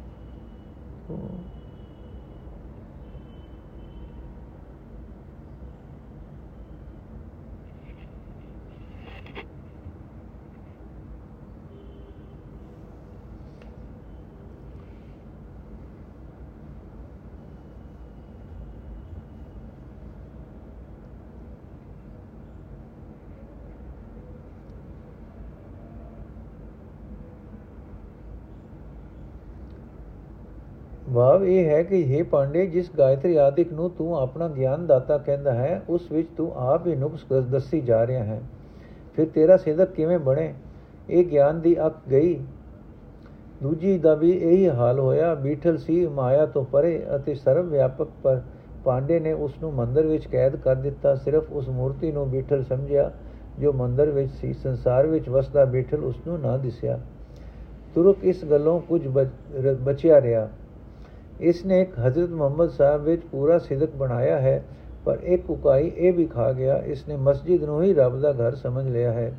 ਭਾਵ 31.21 31.43
ਇਹ 31.45 31.65
ਹੈ 31.65 31.83
ਕਿ 31.83 31.99
ਇਹ 32.01 32.23
ਪਾਂਡੇ 32.23 32.65
ਜਿਸ 32.65 32.89
ਗਾਇਤਰੀ 32.97 33.35
ਆਦਿਕ 33.35 33.73
ਨੂੰ 33.73 33.89
ਤੂੰ 33.89 34.15
ਆਪਣਾ 34.19 34.47
ਗਿਆਨ 34.47 34.85
ਦਾਤਾ 34.87 35.17
ਕਹਿੰਦਾ 35.17 35.53
ਹੈ, 35.53 35.81
ਉਸ 35.89 36.11
ਵਿੱਚ 36.11 36.27
ਤੂੰ 36.37 36.51
ਆਪ 36.55 36.87
ਹੀ 36.87 36.95
ਨੁਕਸ 36.95 37.25
ਦੱਸੀ 37.51 37.81
ਜਾ 37.81 38.07
ਰਿਹਾ 38.07 38.23
ਹੈ। 38.23 38.41
ਫਿਰ 39.15 39.27
ਤੇਰਾ 39.27 39.57
ਸਿਦਕ 39.57 39.91
ਕਿਵੇਂ 39.91 40.17
ਬਣੇ? 40.19 40.53
ਇਹ 41.09 41.25
ਗਿਆਨ 41.25 41.59
ਦੀ 41.61 41.75
ਅੱਖ 41.85 41.97
ਗਈ। 42.11 42.33
ਦੂਜੀ 43.63 43.97
ਦਾ 43.97 44.13
ਵੀ 44.15 44.31
ਇਹੀ 44.31 44.69
ਹਾਲ 44.69 44.99
ਹੋਇਆ। 44.99 45.33
ਬੀਠਲ 45.35 45.77
ਸੀ, 45.77 46.07
ਮਾਇਆ 46.07 46.45
ਤੋਂ 46.45 46.63
ਪਰੇ 46.65 47.03
ਅਤੇ 47.15 47.33
ਸਰਵ 47.35 47.69
ਵਿਆਪਕ 47.69 48.07
ਪਰ 48.23 48.41
ਪਾਂਡੇ 48.83 49.19
ਨੇ 49.19 49.33
ਉਸ 49.33 49.53
ਨੂੰ 49.61 49.73
ਮੰਦਰ 49.73 50.05
ਵਿੱਚ 50.05 50.25
ਕੈਦ 50.27 50.55
ਕਰ 50.55 50.75
ਦਿੱਤਾ। 50.75 51.13
ਸਿਰਫ 51.15 51.51
ਉਸ 51.51 51.69
ਮੂਰਤੀ 51.69 52.11
ਨੂੰ 52.11 52.29
ਬੀਠਲ 52.31 52.63
ਸਮਝਿਆ, 52.63 53.11
ਜੋ 53.59 53.73
ਮੰਦਰ 53.73 54.09
ਵਿੱਚ 54.09 54.31
ਸੀ। 54.31 54.53
ਸੰਸਾਰ 54.53 55.07
ਵਿੱਚ 55.07 55.29
ਵਸਦਾ 55.29 55.65
ਬੀਠਲ 55.65 56.03
ਉਸ 56.03 56.15
ਨੂੰ 56.27 56.39
ਨਾ 56.39 56.57
ਦਿਸਿਆ। 56.57 56.99
ਤੁਰਕ 57.95 58.17
ਇਸ 58.23 58.43
ਗੱਲੋਂ 58.45 58.79
ਕੁਝ 58.79 59.07
ਬਚਿਆ 59.81 60.21
ਰਿਹਾ। 60.21 60.49
ਇਸ 61.41 61.65
ਨੇ 61.65 61.81
ਇੱਕ 61.81 61.99
ਹਜ਼ਰਤ 61.99 62.29
ਮੁਹੰਮਦ 62.29 62.69
ਸਾਹਿਬ 62.69 63.03
ਵਿੱਚ 63.03 63.21
ਪੂਰਾ 63.31 63.57
ਸਿਦਕ 63.57 63.95
ਬਣਾਇਆ 63.95 64.39
ਹੈ, 64.39 64.65
ਪਰ 65.05 65.19
ਇੱਕ 65.23 65.49
ਉਕਾਈ 65.49 65.91
ਇਹ 65.97 66.13
ਵੀ 66.13 66.25
ਖਾ 66.25 66.51
ਗਿਆ 66.51 66.77
ਇਸ 66.77 67.07
ਨੇ 67.07 67.15
ਮਸਜਿਦ 67.15 67.63
ਨੂੰ 67.63 67.83
ਹੀ 67.83 67.93
ਰੱਬ 67.93 68.19
ਦਾ 68.19 68.31
ਘਰ 68.31 68.55
ਸਮਝ 68.55 68.87
ਲਿਆ 68.87 69.11
ਹੈ। 69.11 69.37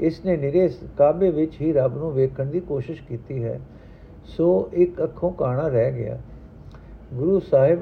ਇਸ 0.00 0.24
ਨੇ 0.24 0.36
ਨਿਰੇ 0.36 0.70
ਕਾਬੇ 0.98 1.30
ਵਿੱਚ 1.30 1.60
ਹੀ 1.60 1.72
ਰੱਬ 1.72 1.98
ਨੂੰ 1.98 2.12
ਵੇਖਣ 2.12 2.46
ਦੀ 2.46 2.60
ਕੋਸ਼ਿਸ਼ 2.60 3.02
ਕੀਤੀ 3.02 3.44
ਹੈ। 3.44 3.60
ਸੋ 4.24 4.70
ਇੱਕ 4.72 5.02
ਅੱਖੋਂ 5.02 5.32
ਕਾਣਾ 5.32 5.68
ਰਹਿ 5.68 5.92
ਗਿਆ। 5.92 6.18
ਗੁਰੂ 7.14 7.40
ਸਾਹਿਬ, 7.40 7.80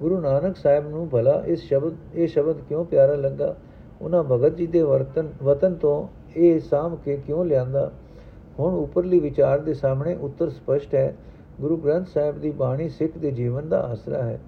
ਗੁਰੂ 0.00 0.20
ਨਾਨਕ 0.20 0.56
ਸਾਹਿਬ 0.56 0.88
ਨੂੰ 0.88 1.08
ਭਲਾ, 1.10 1.42
ਇਸ 1.46 1.62
ਸ਼ਬਦ, 1.62 1.92
ਇਹ 2.14 2.26
ਸ਼ਬਦ 2.26 2.56
ਕਿਉਂ 2.68 2.84
ਪਿਆਰਾ 2.84 3.14
ਲੱਗਾ? 3.14 3.56
ਉਹਨਾਂ 4.02 4.24
ਭਗਤ 4.24 4.56
ਜੀ 4.56 4.66
ਦੇ 4.66 4.82
ਵਰਤਨ, 4.82 5.28
ਵਤਨ 5.42 5.74
ਤੋਂ 5.74 6.08
ਇਹ 6.36 6.60
ਸਾਮ 6.60 6.96
ਕੇ 6.96 7.16
ਕਿਉਂ 7.16 7.44
ਲਿਆਂਦਾ? 7.44 7.92
ਹੁਣ 8.58 8.74
ਉਪਰਲੀ 8.74 9.20
ਵਿਚਾਰ 9.20 9.58
ਦੇ 9.58 9.74
ਸਾਹਮਣੇ 9.74 10.14
ਉੱਤਰ 10.14 10.50
ਸਪਸ਼ਟ 10.50 10.94
ਹੈ 10.94 11.16
ਗੁਰੂ 11.60 11.76
ਗ੍ਰੰਥ 11.76 12.06
ਸਾਹਿਬ 12.06 12.40
ਦੀ 12.40 12.50
ਬਾਣੀ 12.50 12.88
ਸਿੱਖ 12.88 13.18
ਦੇ 13.18 13.30
ਜੀਵਨ 13.30 13.68
ਦਾ 13.68 13.80
ਆਸਰਾ 13.80 14.22
ਹੈ। 14.22 14.40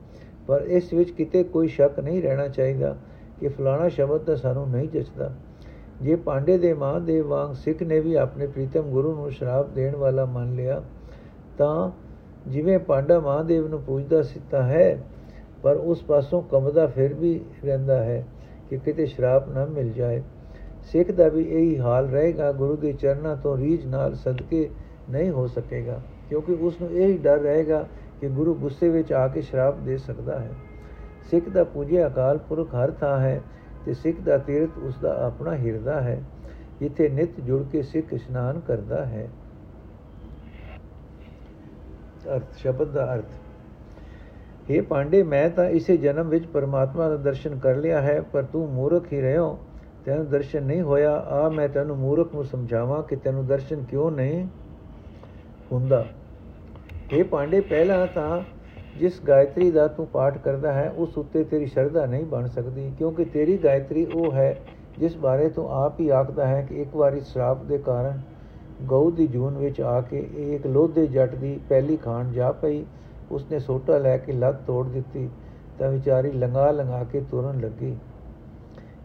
ਪਰ 0.46 0.60
ਇਸ 0.60 0.92
ਵਿੱਚ 0.92 1.10
ਕਿਤੇ 1.10 1.42
ਕੋਈ 1.44 1.68
ਸ਼ੱਕ 1.68 2.00
ਨਹੀਂ 2.00 2.22
ਰਹਿਣਾ 2.22 2.48
ਚਾਹੀਦਾ 2.48 2.96
ਕਿ 3.40 3.48
ਫਲਾਣਾ 3.48 3.88
ਸ਼ਬਦ 3.88 4.20
ਤਾਂ 4.20 4.36
ਸਾਨੂੰ 4.36 4.68
ਨਹੀਂ 4.70 4.88
ਜਚਦਾ। 4.88 5.30
ਜੇ 6.02 6.16
ਪਾਂਡੇ 6.16 6.58
ਦੇ 6.58 6.74
ਮਾਂ 6.74 7.00
ਦੇ 7.00 7.20
ਵਾਂਗ 7.20 7.54
ਸਿੱਖ 7.54 7.82
ਨੇ 7.82 8.00
ਵੀ 8.00 8.14
ਆਪਣੇ 8.14 8.46
ਪ੍ਰੀਤਮ 8.46 8.82
ਗੁਰੂ 8.82 9.14
ਨੂੰ 9.14 9.30
ਸ਼ਰਾਬ 9.30 9.74
ਦੇਣ 9.74 9.96
ਵਾਲਾ 9.96 10.24
ਮੰਨ 10.24 10.54
ਲਿਆ, 10.54 10.82
ਤਾਂ 11.58 11.90
ਜਿਵੇਂ 12.48 12.78
ਪਾਂਡਾ 12.78 13.20
ਮਹਾਦੇਵ 13.20 13.68
ਨੂੰ 13.68 13.82
ਪੂਜਦਾ 13.82 14.22
ਸਿੱਤਾ 14.22 14.62
ਹੈ, 14.62 15.02
ਪਰ 15.62 15.76
ਉਸ 15.76 16.02
ਪਾਸੋਂ 16.02 16.42
ਕੰਬਦਾ 16.42 16.86
ਫਿਰ 16.86 17.14
ਵੀ 17.14 17.40
ਰਹਿੰਦਾ 17.64 18.02
ਹੈ 18.02 18.26
ਕਿ 18.70 18.76
ਕਿਤੇ 18.76 19.06
ਸ਼ਰਾਬ 19.06 19.52
ਨਾ 19.52 19.64
ਮਿਲ 19.64 19.92
ਜਾਏ। 19.92 20.22
ਸਿੱਖ 20.82 21.10
ਦਾ 21.10 21.28
ਵੀ 21.28 21.42
ਇਹੀ 21.42 21.78
ਹਾਲ 21.78 22.08
ਰਹੇਗਾ, 22.08 22.52
ਗੁਰੂ 22.52 22.76
ਦੇ 22.76 22.92
ਚਰਨਾਂ 22.92 23.36
ਤੋਂ 23.36 23.56
ਰੀਝ 23.56 23.86
ਨਾਲ 23.86 24.14
ਸਦਕੇ 24.14 24.68
ਨਹੀਂ 25.10 25.30
ਹੋ 25.30 25.46
ਸਕੇਗਾ। 25.46 26.00
ਕਿਉਂਕਿ 26.32 26.52
ਉਸ 26.52 26.80
ਨੂੰ 26.80 26.90
ਇਹ 26.90 27.06
ਹੀ 27.06 27.18
ਡਰ 27.18 27.38
ਰਹੇਗਾ 27.38 27.88
ਕਿ 28.20 28.28
ਗੁਰੂ 28.28 28.54
ਗੁੱਸੇ 28.54 28.88
ਵਿੱਚ 28.88 29.12
ਆ 29.12 29.28
ਕੇ 29.28 29.40
ਸ਼ਰਾਬ 29.40 29.84
ਦੇ 29.84 29.96
ਸਕਦਾ 29.96 30.38
ਹੈ। 30.40 30.50
ਸਿੱਖ 31.30 31.48
ਦਾ 31.48 31.64
ਪੂਜਿਆ 31.64 32.06
ਅਕਾਲ 32.06 32.38
ਪੁਰਖ 32.38 32.74
ਹਰ 32.74 32.90
ਥਾਂ 32.90 33.20
ਹੈ 33.20 33.40
ਤੇ 33.86 33.94
ਸਿੱਖ 33.94 34.20
ਦਾ 34.20 34.38
ਤੀਰਥ 34.38 34.78
ਉਸ 34.78 34.94
ਦਾ 35.02 35.26
ਆਪਣਾ 35.26 35.56
ਹਿਰਦਾ 35.56 36.00
ਹੈ। 36.00 36.22
ਜਿੱਥੇ 36.80 37.08
ਨਿਤ 37.08 37.40
ਜੁੜ 37.40 37.62
ਕੇ 37.72 37.82
ਸਿੱਖ 37.82 38.12
ਇਸ਼ਨਾਨ 38.12 38.60
ਕਰਦਾ 38.60 39.04
ਹੈ। 39.06 39.28
ਅਰਥ, 42.36 42.56
ਸ਼ਬਦ 42.56 42.88
ਦਾ 42.88 43.14
ਅਰਥ। 43.14 43.24
ਇਹ 44.70 44.82
ਪਾਂਡੇ, 44.82 45.22
ਮੈਂ 45.22 45.50
ਤਾਂ 45.50 45.64
ਇਸੇ 45.64 45.96
ਜਨਮ 45.96 46.28
ਵਿੱਚ 46.28 46.46
ਪਰਮਾਤਮਾ 46.46 47.08
ਦਾ 47.08 47.16
ਦਰਸ਼ਨ 47.16 47.58
ਕਰ 47.58 47.76
ਲਿਆ 47.76 48.00
ਹੈ, 48.00 48.20
ਪਰ 48.20 48.42
ਤੂੰ 48.42 48.72
ਮੂਰਖ 48.72 49.12
ਹੀ 49.12 49.20
ਰਹਿਓ। 49.20 49.58
ਤੈਨੂੰ 50.04 50.28
ਦਰਸ਼ਨ 50.30 50.62
ਨਹੀਂ 50.62 50.82
ਹੋਇਆ, 50.82 51.16
ਆ 51.16 51.48
ਮੈਂ 51.48 51.68
ਤੈਨੂੰ 51.68 51.96
ਮੂਰਖ 51.96 52.34
ਨੂੰ 52.34 52.44
ਸਮਝਾਵਾਂ 52.44 53.02
ਕਿ 53.02 53.16
ਤੈਨੂੰ 53.16 53.46
ਦਰਸ਼ਨ 53.46 53.84
ਕਿਉਂ 53.84 54.10
ਨਹੀਂ 54.10 54.46
ਹੁੰਦਾ? 55.72 56.06
ਇਹ 57.12 57.24
ਪਾਂਡੇ, 57.24 57.60
ਪਹਿਲਾਂ 57.60 58.06
ਤਾਂ 58.06 58.40
ਜਿਸ 58.98 59.20
ਗਾਇਤਰੀ 59.28 59.70
ਦਾ 59.70 59.86
ਤੂੰ 59.86 60.06
ਪਾਠ 60.06 60.36
ਕਰਦਾ 60.38 60.72
ਹੈ, 60.72 60.92
ਉਸ 60.98 61.18
ਉੱਤੇ 61.18 61.42
ਤੇਰੀ 61.44 61.66
ਸ਼ਰਧਾ 61.66 62.04
ਨਹੀਂ 62.06 62.24
ਬਣ 62.26 62.46
ਸਕਦੀ, 62.46 62.90
ਕਿਉਂਕਿ 62.98 63.24
ਤੇਰੀ 63.24 63.56
ਗਾਇਤਰੀ 63.58 64.04
ਉਹ 64.06 64.32
ਹੈ 64.32 64.54
ਜਿਸ 64.98 65.16
ਬਾਰੇ 65.16 65.48
ਤੂੰ 65.48 65.68
ਆਪ 65.74 66.00
ਹੀ 66.00 66.08
ਆਖਦਾ 66.10 66.46
ਹੈ 66.46 66.62
ਕਿ 66.62 66.80
ਇੱਕ 66.82 66.96
ਵਾਰੀ 66.96 67.20
ਸ਼ਰਾਪ 67.22 67.64
ਦੇ 67.64 67.78
ਕਾਰਨ 67.78 68.20
ਗਊ 68.82 69.10
ਦੀ 69.10 69.26
ਜੂਨ 69.26 69.58
ਵਿੱਚ 69.58 69.80
ਆ 69.80 70.00
ਕੇ 70.00 70.18
ਇੱਕ 70.36 70.66
ਲੋਧੇ 70.66 71.06
ਜੱਟ 71.06 71.34
ਦੀ 71.34 71.58
ਪਹਿਲੀ 71.68 71.96
ਖਾਨ 71.96 72.32
ਜਾ 72.32 72.50
ਪਈ। 72.52 72.84
ਉਸਨੇ 73.32 73.58
ਸੋਟਾ 73.58 73.98
ਲੈ 73.98 74.16
ਕੇ 74.16 74.32
ਲੱਤ 74.32 74.62
ਤੋੜ 74.66 74.86
ਦਿੱਤੀ, 74.88 75.28
ਤਾਂ 75.78 75.90
ਵਿਚਾਰੀ 75.90 76.32
ਲੰਗਾ 76.32 76.70
ਲੰਗਾ 76.70 77.04
ਕੇ 77.04 77.20
ਤੁਰਨ 77.30 77.60
ਲੱਗੀ। 77.60 77.94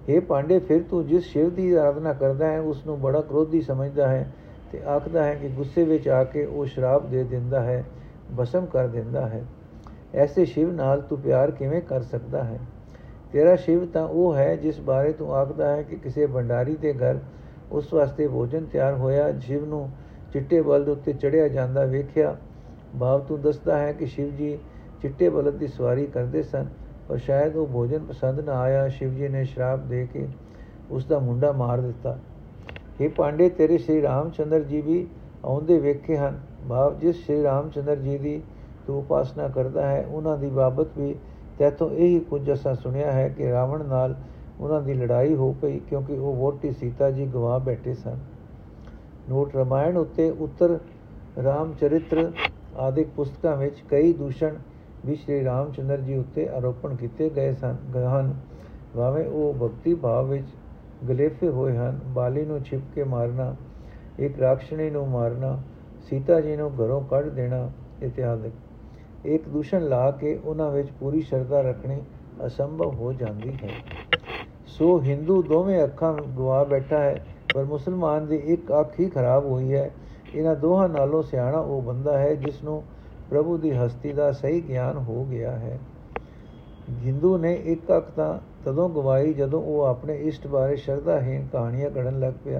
ਇਹ 0.09 0.21
ਪਾਂਡੇ, 0.21 0.59
ਫਿਰ 0.59 0.83
ਤੂੰ 0.89 1.05
ਜਿਸ 1.07 1.23
ਸ਼ਿਵ 1.23 1.49
ਦੀ 1.49 1.73
ਆਰਾਧਨਾ 1.73 2.13
ਕਰਦਾ 2.13 2.51
ਹੈ 2.51 2.59
ਉਸ 2.61 2.85
ਨੂੰ 2.85 2.99
ਬੜਾ 3.01 3.21
ਕ੍ਰੋਧੀ 3.21 3.61
ਸਮਝਦਾ 3.61 4.07
ਹੈ 4.07 4.31
ਤੇ 4.71 4.83
ਆਖਦਾ 4.83 5.23
ਹੈ 5.23 5.35
ਕਿ 5.35 5.47
ਗੁੱਸੇ 5.49 5.83
ਵਿੱਚ 5.83 6.07
ਆ 6.07 6.23
ਕੇ 6.23 6.45
ਉਹ 6.45 6.65
ਸ਼ਰਾਬ 6.65 7.09
ਦੇ 7.09 7.23
ਦਿੰਦਾ 7.23 7.61
ਹੈ, 7.61 7.83
ਬਸਮ 8.31 8.65
ਕਰ 8.65 8.87
ਦਿੰਦਾ 8.87 9.27
ਹੈ। 9.27 9.45
ਐਸੇ 10.13 10.45
ਸ਼ਿਵ 10.45 10.71
ਨਾਲ 10.71 11.01
ਤੂੰ 11.01 11.19
ਪਿਆਰ 11.19 11.51
ਕਿਵੇਂ 11.51 11.81
ਕਰ 11.81 12.01
ਸਕਦਾ 12.01 12.43
ਹੈ? 12.43 12.59
ਤੇਰਾ 13.31 13.55
ਸ਼ਿਵ 13.55 13.85
ਤਾਂ 13.85 14.07
ਉਹ 14.07 14.35
ਹੈ 14.35 14.55
ਜਿਸ 14.55 14.79
ਬਾਰੇ 14.79 15.11
ਤੂੰ 15.11 15.35
ਆਖਦਾ 15.35 15.75
ਹੈ 15.75 15.81
ਕਿ 15.81 15.95
ਕਿਸੇ 15.95 16.25
ਭੰਡਾਰੀ 16.25 16.75
ਦੇ 16.75 16.93
ਘਰ 16.93 17.19
ਉਸ 17.71 17.93
ਵਾਸਤੇ 17.93 18.27
ਭੋਜਨ 18.27 18.65
ਤਿਆਰ 18.65 18.93
ਹੋਇਆ, 18.93 19.39
ਸ਼ਿਵ 19.39 19.65
ਨੂੰ 19.65 19.89
ਚਿੱਟੇ 20.33 20.61
ਬਲਦ 20.61 20.89
ਉੱਤੇ 20.89 21.13
ਚੜਿਆ 21.13 21.47
ਜਾਂਦਾ 21.47 21.85
ਵੇਖਿਆ। 21.85 22.35
ਭਾਵ 22.99 23.19
ਤੂੰ 23.19 23.41
ਦੱਸਦਾ 23.41 23.77
ਹੈ 23.77 23.91
ਕਿ 23.93 24.05
ਸ਼ਿਵ 24.05 24.35
ਜੀ 24.35 24.57
ਚਿੱਟੇ 25.01 25.29
ਬਲਦ 25.29 25.53
ਦੀ 25.53 25.67
ਸਵਾਰੀ 25.67 26.05
ਕਰਦੇ 26.05 26.43
ਸਨ, 26.43 26.65
ਪਰ 27.07 27.17
ਸ਼ਾਇਦ 27.17 27.55
ਉਹ 27.55 27.67
ਭੋਜਨ 27.67 27.99
ਪਸੰਦ 27.99 28.39
ਨਾ 28.39 28.59
ਆਇਆ। 28.59 28.87
ਸ਼ਿਵ 28.87 29.13
ਜੀ 29.13 29.27
ਨੇ 29.27 29.43
ਸ਼ਰਾਬ 29.45 29.87
ਦੇ 29.87 30.07
ਕੇ 30.13 30.27
ਉਸ 30.91 31.05
ਦਾ 31.05 31.19
ਮੁੰਡਾ 31.19 31.51
ਮਾਰ 31.51 31.81
ਦਿੱਤਾ। 31.81 32.17
ਇਹ 33.01 33.09
ਪਾਂਡੇ 33.09 33.49
ਤੇਰੇ 33.49 33.77
ਸ਼੍ਰੀ 33.77 34.01
ਰਾਮਚੰਦਰ 34.01 34.63
ਜੀ 34.63 34.81
ਵੀ 34.81 35.05
ਆਉਂਦੇ 35.45 35.77
ਵੇਖੇ 35.79 36.17
ਹਨ। 36.17 36.39
ਭਾਵ 36.69 36.97
ਜਿਸ 36.99 37.25
ਸ਼੍ਰੀ 37.25 37.43
ਰਾਮਚੰਦਰ 37.43 37.95
ਜੀ 37.95 38.17
ਦੀ 38.17 38.41
ਤੂੰ 38.87 38.97
ਉਪਾਸਨਾ 38.99 39.47
ਕਰਦਾ 39.47 39.85
ਹੈ, 39.87 40.05
ਉਹਨਾਂ 40.05 40.37
ਦੀ 40.37 40.49
ਬਾਬਤ 40.49 40.97
ਵੀ 40.97 41.15
ਤੇਤੋਂ 41.59 41.89
ਇਹੀ 41.89 42.19
ਕੁਝ 42.19 42.51
ਅਸਾਂ 42.53 42.73
ਸੁਣਿਆ 42.75 43.11
ਹੈ 43.11 43.27
ਕਿ 43.29 43.51
ਰਾਵਣ 43.51 43.85
ਨਾਲ 43.85 44.15
ਉਹਨਾਂ 44.59 44.81
ਦੀ 44.81 44.93
ਲੜਾਈ 44.93 45.35
ਹੋ 45.35 45.51
ਪਈ, 45.61 45.79
ਕਿਉਂਕਿ 45.79 46.17
ਉਹ 46.17 46.35
ਵੋਟੀ 46.35 46.71
ਸੀਤਾ 46.71 47.09
ਜੀ 47.11 47.25
ਗਵਾ 47.25 47.57
ਬੈਠੇ 47.57 47.93
ਸਨ। 47.93 48.17
ਨੋਟ 49.29 49.55
ਰਮਾਇਣ 49.55 49.97
ਉੱਤੇ 49.97 50.29
ਉੱਤਰ 50.29 50.77
ਰਾਮ 51.43 51.73
ਚਰਿਤ੍ਰ 51.73 52.31
ਆਦਿਕ 52.77 53.07
ਪੁਸਤਕਾਂ 53.15 53.55
ਵਿੱਚ 53.57 53.81
ਕਈ 53.89 54.13
ਦੂਸ਼ਣ 54.13 54.55
ਵੀ 55.05 55.15
ਸ਼੍ਰੀ 55.15 55.43
ਰਾਮਚੰਦਰ 55.43 56.01
ਜੀ 56.01 56.17
ਉੱਤੇ 56.17 56.47
ਆਰੋਪਣ 56.47 56.95
ਕੀਤੇ 56.95 57.29
ਗਏ 57.29 57.53
ਸਨ 57.53 57.75
ਗਹਨ 57.95 58.33
ਭਾਵੇਂ 58.95 59.25
ਉਹ 59.25 59.53
ਭਗਤੀ 59.53 59.93
ਭਾਵ 59.93 60.29
ਵਿੱਚ 60.29 60.47
ਗਲੇਫੇ 61.09 61.49
ਹੋਏ 61.49 61.77
ਹਨ, 61.77 61.99
ਬਾਲੀ 62.07 62.45
ਨੂੰ 62.45 62.59
ਛਿਪ 62.59 62.81
ਕੇ 62.95 63.03
ਮਾਰਨਾ, 63.03 63.55
ਇੱਕ 64.19 64.39
ਰਾਖਸ਼ਣੀ 64.39 64.89
ਨੂੰ 64.89 65.09
ਮਾਰਨਾ, 65.09 65.61
ਸੀਤਾ 66.09 66.41
ਜੀ 66.41 66.55
ਨੂੰ 66.55 66.71
ਘਰੋਂ 66.75 67.01
ਕੱਢ 67.01 67.25
ਦੇਣਾ 67.25 67.69
ਇਤਿਆਦਿਕ 68.03 68.53
ਇੱਕ 69.25 69.49
ਦੂਸ਼ਣ 69.49 69.81
ਲਾ 69.81 70.11
ਕੇ 70.11 70.39
ਉਹਨਾਂ 70.45 70.71
ਵਿੱਚ 70.71 70.89
ਪੂਰੀ 70.99 71.21
ਸ਼ਰਧਾ 71.21 71.61
ਰੱਖਣੀ 71.61 72.01
ਅਸੰਭਵ 72.45 72.93
ਹੋ 72.93 73.13
ਜਾਂਦੀ 73.13 73.57
ਹੈ। 73.63 73.69
ਸੋ 74.67 75.01
ਹਿੰਦੂ 75.01 75.43
ਦੋਵੇਂ 75.43 75.83
ਅੱਖਾਂ 75.83 76.13
ਗਵਾ 76.13 76.63
ਬੈਠਾ 76.63 76.97
ਹੈ, 76.97 77.25
ਪਰ 77.53 77.65
ਮੁਸਲਮਾਨ 77.65 78.27
ਦੀ 78.27 78.35
ਇੱਕ 78.35 78.71
ਅੱਖ 78.79 78.99
ਹੀ 78.99 79.09
ਖਰਾਬ 79.09 79.45
ਹੋਈ 79.45 79.73
ਹੈ। 79.73 79.91
ਇਹਨਾਂ 80.35 80.55
ਦੋਹਾਂ 80.55 80.89
ਨਾਲੋਂ 80.89 81.23
ਸਿਆਣਾ 81.23 81.57
ਉਹ 81.57 81.81
ਬੰਦਾ 81.81 82.17
ਹੈ, 82.17 82.35
ਜਿਸ 82.35 82.63
ਨੂੰ 82.63 82.83
ਪ੍ਰਭੂ 83.29 83.57
ਦੀ 83.57 83.71
ਹਸਤੀ 83.71 84.13
ਦਾ 84.13 84.31
ਸਹੀ 84.31 84.61
ਗਿਆਨ 84.61 84.97
ਹੋ 84.97 85.25
ਗਿਆ 85.25 85.51
ਹੈ। 85.51 85.79
ਹਿੰਦੂ 87.05 87.37
ਨੇ 87.37 87.53
ਇੱਕ 87.53 87.97
ਅੱਖ 87.97 88.11
ਤਾਂ 88.11 88.39
ਤਦੋਂ 88.67 88.89
ਗਵਾਈ 88.89 89.33
ਜਦੋਂ 89.33 89.61
ਉਹ 89.61 89.81
ਆਪਣੇ 89.81 90.15
ਇਸ਼ਟ 90.17 90.47
ਬਾਰੇ 90.47 90.75
ਸ਼ਰਧਾਹੀਣ 90.75 91.45
ਕਹਾਣੀਆਂ 91.47 91.89
ਘੜਨ 91.89 92.19
ਲੱਗ 92.19 92.33
ਪਿਆ 92.45 92.59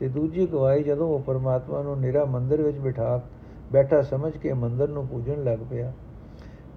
ਤੇ 0.00 0.08
ਦੂਜੀ 0.08 0.46
ਗਵਾਈ 0.46 0.82
ਜਦੋਂ 0.82 1.08
ਉਹ 1.08 1.20
ਪਰਮਾਤਮਾ 1.20 1.82
ਨੂੰ 1.82 1.98
ਨਿਰਾ 2.00 2.24
ਮੰਦਰ 2.24 2.62
ਵਿੱਚ 2.62 2.78
ਬਿਠਾ 2.78 3.20
ਬੈਠਾ 3.72 4.00
ਸਮਝ 4.02 4.36
ਕੇ 4.36 4.52
ਮੰਦਰ 4.52 4.88
ਨੂੰ 4.88 5.06
ਪੂਜਣ 5.06 5.44
ਲੱਗ 5.44 5.58
ਪਿਆ। 5.70 5.92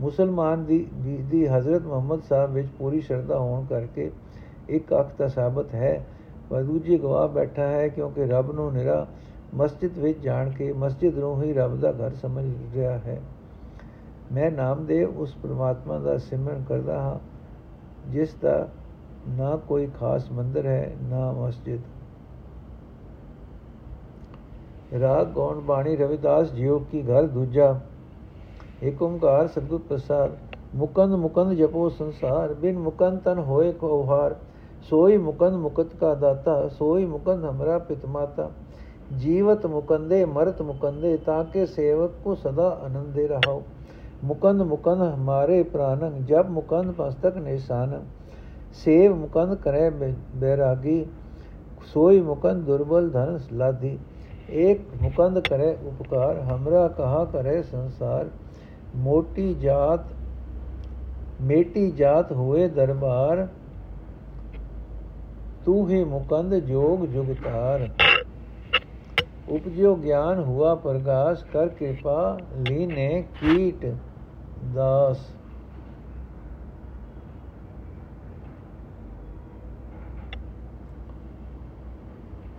ਮੁਸਲਮਾਨ 0.01 0.63
ਦੀ 0.65 0.87
ਦੀ 1.31 1.47
ਹਜ਼ਰਤ 1.47 1.81
ਮੁਹੰਮਦ 1.81 2.21
ਸਾਹਿਬ 2.21 2.53
ਵਿੱਚ 2.53 2.67
ਪੂਰੀ 2.79 3.01
ਸ਼ਰਧਾ 3.01 3.39
ਹੋਣ 3.39 3.65
ਕਰਕੇ 3.65 4.11
ਇੱਕ 4.69 4.93
ਅੱਖ 4.99 5.13
ਤਾਂ 5.17 5.27
ਸਾਬਤ 5.27 5.73
ਹੈ, 5.75 6.05
ਪਰ 6.49 6.63
ਦੂਜੀ 6.63 6.97
ਗਵਾਹ 6.97 7.27
ਬੈਠਾ 7.27 7.67
ਹੈ 7.67 7.87
ਕਿਉਂਕਿ 7.87 8.25
ਰੱਬ 8.25 8.51
ਨੂੰ 8.51 8.73
ਨਿਰਾ 8.73 9.07
ਮਸਜਿਦ 9.55 9.97
ਵਿੱਚ 9.97 10.19
ਜਾਣ 10.19 10.49
ਕੇ 10.49 10.73
ਮਸਜਿਦ 10.73 11.17
ਨੂੰ 11.19 11.43
ਹੀ 11.43 11.53
ਰੱਬ 11.53 11.79
ਦਾ 11.79 11.91
ਘਰ 11.91 12.15
ਸਮਝ 12.15 12.45
ਰਿਹਾ 12.75 12.97
ਹੈ। 12.97 13.21
ਮੈਂ 14.31 14.51
ਨਾਮਦੇਵ 14.51 15.17
ਉਸ 15.17 15.35
ਪ੍ਰਮਾਤਮਾ 15.35 15.99
ਦਾ 15.99 16.17
ਸਿਮਰਨ 16.17 16.63
ਕਰਦਾ 16.69 16.99
ਹਾਂ। 16.99 17.28
ਜਿਸ 18.05 18.35
ਦਾ 18.35 18.67
ਨਾ 19.29 19.55
ਕੋਈ 19.67 19.87
ਖਾਸ 19.99 20.31
ਮੰਦਰ 20.31 20.65
ਹੈ 20.65 20.95
ਨਾ 21.01 21.31
ਮਸਜਿਦ 21.31 21.81
ਰਾਗ 24.93 25.27
ਗੌਣ 25.27 25.59
ਬਾਣੀ 25.59 25.95
ਰਵਿਦਾਸ 25.95 26.53
ਜੀਓ 26.53 26.77
ਕੀ 26.91 27.01
ਘਰ 27.01 27.27
ਦੂਜਾ 27.27 27.79
ਏਕ 28.83 29.01
ਓੰਕਾਰ 29.01 29.47
ਸਤਿਗੁਰ 29.47 29.79
ਪ੍ਰਸਾਦ 29.79 30.37
ਮੁਕੰਦ 30.75 31.15
ਮੁਕੰਦ 31.15 31.53
ਜਪੋ 31.53 31.87
ਸੰਸਾਰ 31.89 32.53
ਬਿਨ 32.53 32.77
ਮੁਕੰਦ 32.79 33.19
ਤਨ 33.19 33.39
ਹੋਏ 33.39 33.71
ਕੋ 33.71 34.03
ਹਾਰ 34.05 34.35
ਸੋਈ 34.89 35.17
ਮੁਕੰਦ 35.17 35.55
ਮੁਕਤ 35.55 35.95
ਕਾ 35.95 36.13
ਦਾਤਾ 36.15 36.67
ਸੋਈ 36.67 37.05
ਮੁਕੰਦ 37.05 37.45
ਹਮਰਾ 37.45 37.77
ਪਿਤ 37.79 38.05
ਮਾਤਾ 38.05 38.49
ਜੀਵਤ 39.17 39.65
ਮੁਕੰਦੇ 39.65 40.23
ਮਰਤ 40.25 40.61
ਮੁਕੰਦੇ 40.61 41.15
ਤਾਕੇ 41.17 41.65
ਸੇਵਕ 41.65 42.11
ਕੋ 42.23 42.35
ਸਦਾ 42.35 42.69
ਆਨੰਦੇ 42.83 43.27
ਰਹਾਓ 43.27 43.61
ਮੁਕੰਦ 44.23 44.61
ਮੁਕੰਦ 44.61 45.01
ਹਮਾਰੇ 45.03 45.61
ਪ੍ਰਾਨੰ 45.63 46.25
ਜਬ 46.25 46.49
ਮੁਕੰਦ 46.49 46.91
ਪਸਤਕ 46.91 47.37
ਨਿਸ਼ਾਨ 47.37 47.99
ਸੇਵ 48.73 49.15
ਮੁਕੰਦ 49.15 49.55
ਕਰੇ 49.55 49.89
ਬੈਰਾਗੀ, 50.35 51.05
ਸੋਈ 51.85 52.19
ਮੁਕੰਦ 52.21 52.65
ਦੁਰਬਲ 52.65 53.09
ਧਨ 53.09 53.39
ਲਾਦੀ 53.53 53.97
ਏਕ 54.49 54.81
ਮੁਕੰਦ 55.01 55.39
ਕਰੇ 55.39 55.77
ਉਪਕਾਰ, 55.87 56.39
ਹਮਰਾ 56.41 56.87
ਕਹਾ 56.87 57.23
ਕਰੇ 57.25 57.61
ਸੰਸਾਰ। 57.63 58.29
ਮੋਟੀ 58.95 59.53
ਜਾਤ, 59.53 60.05
ਮੇਟੀ 61.41 61.91
ਜਾਤ 61.91 62.31
ਹੋਏ 62.31 62.67
ਦਰਬਾਰ। 62.67 63.47
ਤੂੰ 65.65 65.89
ਹੀ 65.89 66.03
ਮੁਕੰਦ 66.03 66.55
ਜੋਗ 66.55 67.05
ਜੁਗਤਾਰ 67.05 67.87
ਉਪਜਿਓ 69.49 69.95
ਗਿਆਨ 69.95 70.39
ਹੁਆ 70.39 70.75
ਪ੍ਰਗਾਸ, 70.75 71.43
ਕਰ 71.43 71.67
ਕਿਰਪਾ 71.69 72.37
ਲੀਨੇ 72.69 73.23
ਕੀਟ। 73.41 73.85
ਦਾਸ। 74.73 75.17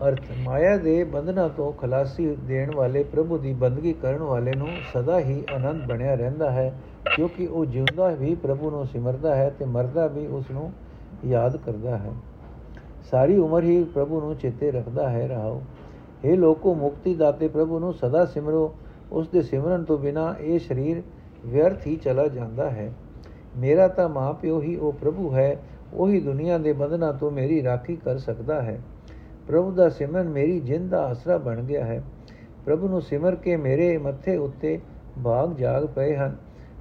ਅਰਥ, 0.09 0.21
ਮਾਇਆ 0.39 0.77
ਦੇ 0.77 1.05
ਬੰਧਨਾਂ 1.05 1.49
ਤੋਂ 1.49 1.73
ਖਲਾਸੀ 1.73 2.37
ਦੇਣ 2.37 2.75
ਵਾਲੇ 2.75 3.03
ਪ੍ਰਭੂ 3.03 3.39
ਦੀ 3.39 3.53
ਬੰਦਗੀ 3.53 3.93
ਕਰਨ 3.93 4.19
ਵਾਲੇ 4.19 4.53
ਨੂੰ 4.53 4.69
ਸਦਾ 4.93 5.19
ਹੀ 5.19 5.45
ਆਨੰਦ 5.55 5.87
ਬਣਿਆ 5.87 6.15
ਰਹਿੰਦਾ 6.15 6.51
ਹੈ, 6.51 6.81
ਕਿਉਂਕਿ 7.17 7.47
ਉਹ 7.47 7.65
ਜਿਉਂਦਾ 7.65 8.09
ਵੀ 8.09 8.35
ਪ੍ਰਭੂ 8.35 8.71
ਨੂੰ 8.71 8.87
ਸਿਮਰਦਾ 8.87 9.35
ਹੈ 9.37 9.51
ਤੇ 9.51 9.65
ਮਰਦਾ 9.65 10.07
ਵੀ 10.07 10.27
ਉਸ 10.27 10.51
ਨੂੰ 10.51 10.73
ਯਾਦ 11.25 11.57
ਕਰਦਾ 11.57 11.99
ਹੈ। 11.99 12.13
ਸਾਰੀ 13.11 13.37
ਉਮਰ 13.37 13.63
ਹੀ 13.63 13.85
ਪ੍ਰਭੂ 13.85 14.21
ਨੂੰ 14.21 14.37
ਚੇਤੇ 14.37 14.71
ਰੱਖਦਾ 14.71 15.11
ਹੈ, 15.11 15.29
ਰਹਾਓ। 15.29 15.63
ਇਹ 16.25 16.39
ਲੋਕੋ, 16.39 16.75
ਮੁਕਤੀ 16.75 17.15
ਦਾਤੇ 17.15 17.49
ਪ੍ਰਭੂ 17.49 17.79
ਨੂੰ 17.79 17.95
ਸਦਾ 17.95 18.25
ਸਿਮਰੋ। 18.25 18.75
ਉਸ 19.13 19.29
ਦੇ 19.29 19.43
ਸਿਮਰਨ 19.43 19.85
ਤੋਂ 19.85 19.99
ਬਿਨਾ 19.99 20.35
ਇਹ 20.41 20.59
ਸਰੀਰ 20.59 21.03
ਵਿਅਰਥ 21.47 21.87
ਹੀ 21.87 21.97
ਚਲਾ 21.97 22.29
ਜਾਂਦਾ 22.29 22.71
ਹੈ। 22.71 22.93
ਮੇਰਾ 23.57 23.89
ਤਾਂ 23.89 24.09
ਮਾਪਿਓ 24.09 24.61
ਹੀ 24.63 24.77
ਉਹ 24.77 24.93
ਪ੍ਰਭੂ 24.93 25.35
ਹੈ, 25.35 25.57
ਉਹੀ 25.95 26.21
ਦੁਨੀਆ 26.21 26.59
ਦੇ 26.59 26.73
ਬੰਧਨਾਂ 26.73 27.13
ਤੋਂ 27.13 27.31
ਮੇਰੀ 27.31 27.63
ਰਾਖੀ 27.63 27.97
ਕਰ 27.97 28.19
ਸਕਦਾ 28.19 28.63
ਹੈ। 28.63 28.81
ਪ੍ਰਭੂ 29.49 29.73
ਦਾ 29.73 29.89
ਸਿਮਰਨ 29.89 30.29
ਮੇਰੀ 30.29 30.61
ਜਿੰਦ 30.61 30.91
ਦਾ 30.91 31.07
ਆਸਰਾ 31.07 31.39
ਬਣ 31.39 31.63
ਗਿਆ 31.63 31.85
ਹੈ। 31.85 32.03
ਪ੍ਰਭੂ 32.67 32.89
ਨੂੰ 32.89 33.03
ਸਿਮਰ 33.03 33.35
ਕੇ 33.35 33.57
ਮੇਰੇ 33.57 33.99
ਮੱਥੇ 33.99 34.37
ਉੱਤੇ 34.37 34.81
ਭਾਗ 35.25 35.55
ਜਾਗ 35.55 35.87
ਪਏ 35.87 36.17
ਹਨ। 36.17 36.37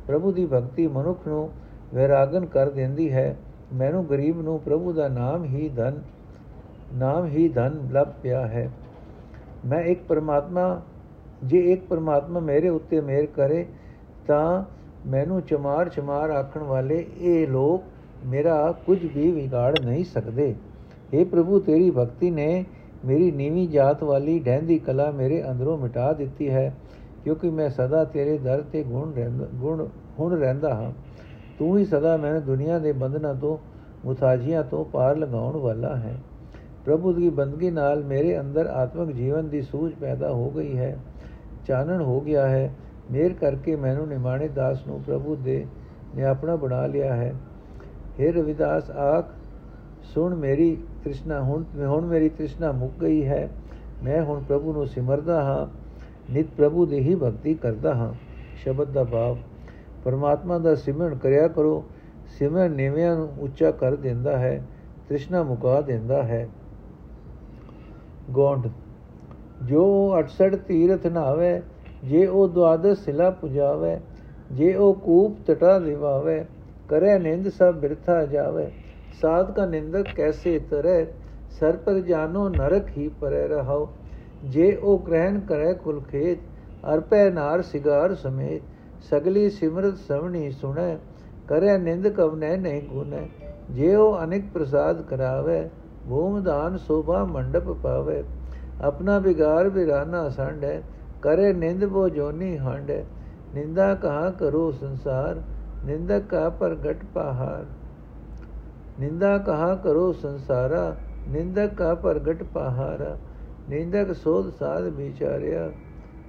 ਪ੍ਰਭੂ 0.08 0.32
ਦੀ 0.32 0.46
ਭਗਤੀ 0.46 0.88
ਮਨੁੱਖ 0.88 1.28
ਨੂੰ 1.28 1.50
ਵੈਰਾਗਨ 1.94 2.46
ਕਰ 2.46 2.70
ਦਿੰਦੀ 2.70 3.12
ਹੈ। 3.14 3.38
ਮੈਨੂੰ 3.74 4.10
ਗਰੀਬ 4.10 4.42
ਨੂੰ 4.42 4.60
ਪ੍ਰਭੂ 4.60 4.94
ਦਾ 4.94 5.08
ਨਾਮ 5.08 5.44
ਹੀ 5.44 5.70
ਧਨ, 5.70 6.02
ਨਾਮ 6.94 7.26
ਹੀ 7.26 7.50
ਧਨ 7.50 7.90
ਲੱਭ 7.92 8.08
ਪਿਆ 8.24 8.48
ਹੈ। 8.48 8.70
ਮੈਂ 9.66 9.82
ਇੱਕ 9.82 10.04
ਪਰਮਾਤਮਾ, 10.08 10.82
ਜੇ 11.44 11.60
ਇੱਕ 11.60 11.86
ਪਰਮਾਤਮਾ 11.86 12.40
ਮੇਰੇ 12.40 12.70
ਉੱਤੇ 12.70 13.02
ਮਿਹਰ 13.02 13.26
ਕਰੇ 13.26 13.66
ਤਾਂ 14.30 14.64
ਮੈਨੂੰ 15.10 15.42
ਚਮਾਰ 15.42 15.90
ਚਮਾਰ 15.90 16.30
ਆਖਣ 16.30 16.60
ਵਾਲੇ 16.60 17.06
ਇਹ 17.20 17.48
ਲੋਕ 17.48 17.84
ਮੇਰਾ 18.26 18.72
ਕੁਝ 18.86 19.06
ਵੀ 19.16 19.32
ਵਿਗਾੜ 19.32 19.80
ਨਹੀਂ 19.86 20.04
ਸਕਦੇ। 20.04 20.56
हे 21.16 21.26
ਪ੍ਰਭੂ, 21.26 21.60
ਤੇਰੀ 21.60 21.92
ਭਗਤੀ 21.92 22.32
ਨੇ 22.32 22.66
ਮੇਰੀ 23.06 23.32
ਨੀਵੀਂ 23.32 23.70
ਜਾਤ 23.70 24.04
ਵਾਲੀ 24.04 24.40
ਢਹਿੰਦੀ 24.40 24.80
ਕਲਾ 24.80 25.12
ਮੇਰੇ 25.12 25.44
ਅੰਦਰੋਂ 25.52 25.78
ਮਿਟਾ 25.78 26.14
ਦਿੱਤੀ 26.14 26.50
ਹੈ, 26.50 26.76
ਕਿਉਂਕਿ 27.24 27.50
ਮੈਂ 27.50 27.70
ਸਦਾ 27.70 28.04
ਤੇਰੇ 28.04 28.38
ਦਰ 28.38 28.64
ਤੇ 28.72 28.84
ਗੁਣ 28.84 29.14
ਰਹਿੰਦਾ, 29.14 29.48
ਗੁਣ, 29.56 29.88
ਹੁਣ 30.20 30.40
ਰਹਿੰਦਾ 30.40 30.76
ਹਾਂ। 30.76 30.92
ਤੂੰ 31.60 31.78
ਹੀ 31.78 31.86
ਸਦਾ 31.86 32.18
ਮੈਨੂੰ 32.18 32.44
ਦੁਨੀਆ 32.44 32.80
ਦੇ 32.80 32.92
ਬੰਧਨਾਂ 32.92 33.36
ਤੋਂ 33.36 33.58
ਮੁਤਾਜੀਆਂ 34.06 34.64
ਤੋਂ 34.64 34.86
ਪਾਰ 34.86 35.18
ਲਗਾਉਣ 35.18 35.58
ਵਾਲਾ 35.58 35.96
ਹੈ। 35.96 36.18
ਪ੍ਰਭੂ 36.86 37.14
ਦੀ 37.14 37.30
ਬੰਦਗੀ 37.30 37.70
ਨਾਲ 37.70 38.04
ਮੇਰੇ 38.04 38.40
ਅੰਦਰ 38.40 38.66
ਆਤਮਿਕ 38.66 39.16
ਜੀਵਨ 39.16 39.50
ਦੀ 39.50 39.62
ਸੂਝ 39.62 39.94
ਪੈਦਾ 39.94 40.32
ਹੋ 40.32 40.50
ਗਈ 40.50 40.78
ਹੈ। 40.78 41.00
ਚਾਨਣ 41.68 42.02
ਹੋ 42.02 42.22
ਗਿਆ 42.22 42.50
ਹੈ। 42.50 42.76
ਮੇਰ 43.12 43.34
ਕਰਕੇ 43.34 43.76
ਮੈਨੂੰ 43.76 44.08
ਨਿਮਾਣੇ 44.08 44.48
ਦਾਸ 44.48 44.88
ਨੂੰ 44.88 45.02
ਪ੍ਰਭੂ 45.08 45.36
ਦੇ 45.36 45.66
ਨੇ 46.16 46.24
ਆਪਣਾ 46.24 46.56
ਬਣਾ 46.56 46.86
ਲਿਆ 46.86 47.16
ਹੈ। 47.16 47.36
हे 48.20 48.34
ਰਵਿਦਾਸ, 48.34 48.92
ਆਖ, 48.92 49.26
ਸੁਣ 50.04 50.36
ਮੇਰੀ 50.36 50.76
ਤ੍ਰਿਸ਼ਨਾ, 51.04 51.42
ਹੁਣ 51.42 51.64
ਹੁਣ 51.80 52.06
ਮੇਰੀ 52.06 52.30
ਤ੍ਰਿਸ਼ਨਾ 52.30 52.72
ਮੁੱਕ 52.72 52.94
ਗਈ 53.02 53.26
ਹੈ। 53.26 53.50
ਮੈਂ 54.04 54.24
ਹੁਣ 54.24 54.44
ਪ੍ਰਭੂ 54.44 54.74
ਨੂੰ 54.74 54.88
ਸਿਮਰਦਾ 54.88 55.44
ਹਾਂ, 55.44 55.68
ਨਿਤ 56.34 56.48
ਪ੍ਰਭੂ 56.58 56.86
ਦੀ 56.86 57.00
ਹੀ 57.00 57.16
ਭਗਤੀ 57.16 57.54
ਕਰਦਾ 57.54 57.96
ਹਾਂ। 57.96 58.14
ਸ਼ਬਦ 58.56 58.92
ਦਾ 58.92 59.04
ਭਾਵ, 59.04 59.38
ਪਰਮਾਤਮਾ 60.04 60.58
ਦਾ 60.58 60.76
ਸਿਮਰਨ 60.76 61.16
ਕਰਿਆ 61.16 61.48
ਕਰੋ। 61.48 61.86
ਸਿਮਰਨ 62.40 62.72
ਨਿਵਿਆਂ 62.72 63.16
ਨੂੰ 63.16 63.30
ਉੱਚਾ 63.40 63.72
ਕਰ 63.72 63.96
ਦਿੰਦਾ 63.96 64.38
ਹੈ, 64.38 64.66
ਤ੍ਰਿਸ਼ਨਾ 65.08 65.44
ਮੁਕਾ 65.44 65.82
ਦਿੰਦਾ 65.82 66.24
ਹੈ। 66.24 66.50
ਗੋਂਡ, 68.32 68.70
ਜੋ 69.64 70.16
68 70.18 70.56
ਤੀਰਥ 70.56 71.08
ਨਾਵੇ 71.08 71.62
ਜੇ 72.04 72.26
ਉਹ 72.26 72.48
ਦਵਾਦਸ 72.48 73.00
ਸਿਲਾ 73.00 73.30
ਪੁਜਾਵੇ, 73.30 73.98
ਜੇ 74.52 74.74
ਉਹ 74.74 74.94
ਕੂਪ 74.96 75.38
ਟਟਾ 75.48 75.78
ਦਿਵਾਵੇ 75.80 76.44
ਕਰੇ 76.90 77.18
ਨਿੰਦ 77.20 77.50
ਸਭ 77.50 77.76
ਬਿਰਥਾ 77.76 78.24
ਜਾਵੇ। 78.26 78.70
ਸਾਧ 79.22 79.52
ਕਾ 79.52 79.66
ਨਿੰਦਕ 79.66 80.08
ਕੈਸੇ 80.16 80.60
ਤਰੇ, 80.60 81.06
ਸਰ 81.60 81.76
ਪਰ 81.76 82.00
ਜਾਨੋ 82.00 82.48
ਨਰਕ 82.50 82.88
ਹੀ 82.98 83.08
ਪਰੇ 83.22 83.48
ਰਹਾਓ 83.48 83.88
ਜੇ 84.44 84.76
ਉਹ 84.76 85.00
ਗ੍ਰਹਿਣ 85.00 85.40
ਕਰੇ 85.40 85.74
ਕੁਲ 85.74 86.00
ਖੇਤ, 86.02 86.40
ਅਰਪੈ 86.94 87.30
ਨਾਰ 87.30 87.62
ਸਿਗਾਰ 87.62 88.16
ਸਮੇਤ। 88.16 88.62
ਸਗਲੀ 89.10 89.50
ਸਿਮਰਤ 89.50 89.98
ਸਵਣੀ 89.98 90.50
ਸੁਣੇ, 90.52 90.98
ਕਰੇ 91.48 91.78
ਨਿੰਦ 91.78 92.08
ਕਵਨੇ 92.08 92.56
ਨਹੀਂ 92.58 92.82
ਗੁਨੇ 92.82 93.28
ਜੇ 93.70 93.94
ਉਹ 93.96 94.24
ਅਨੇਕ 94.24 94.44
ਪ੍ਰਸਾਦ 94.54 95.02
ਕਰਾਵੇ 95.02 95.68
ਭੂਮਦਾਨ 96.10 96.78
ਸੋਭਾ 96.78 97.24
ਮੰਡਪ 97.26 97.72
ਪਾਵੇ। 97.84 98.24
ਆਪਣਾ 98.82 99.18
ਵਿਗਾਰ 99.20 99.70
ਵਿਰਾਨਾ 99.70 100.28
ਸੰਡੇ 100.30 100.82
करे 101.23 101.53
निंद 101.55 101.85
वो 101.93 102.09
जोनी 102.11 102.51
हंड 102.61 102.91
निंदा 103.55 103.87
कहा 104.01 104.29
करो 104.39 104.63
संसार 104.75 105.41
निंदक 105.85 106.27
का 106.27 106.43
पर 106.61 106.75
घट 106.83 107.05
पहाड़ 107.15 107.65
निंदा 108.99 109.33
कहा 109.47 109.75
करो 109.85 110.05
संसारा 110.19 110.85
निंदक 111.29 111.75
का 111.79 111.93
पर 112.03 112.19
घट 112.21 112.43
पहारा 112.55 113.11
निंदक 113.69 114.13
सोध 114.19 114.51
साध 114.55 114.89
विचारिया 114.97 115.67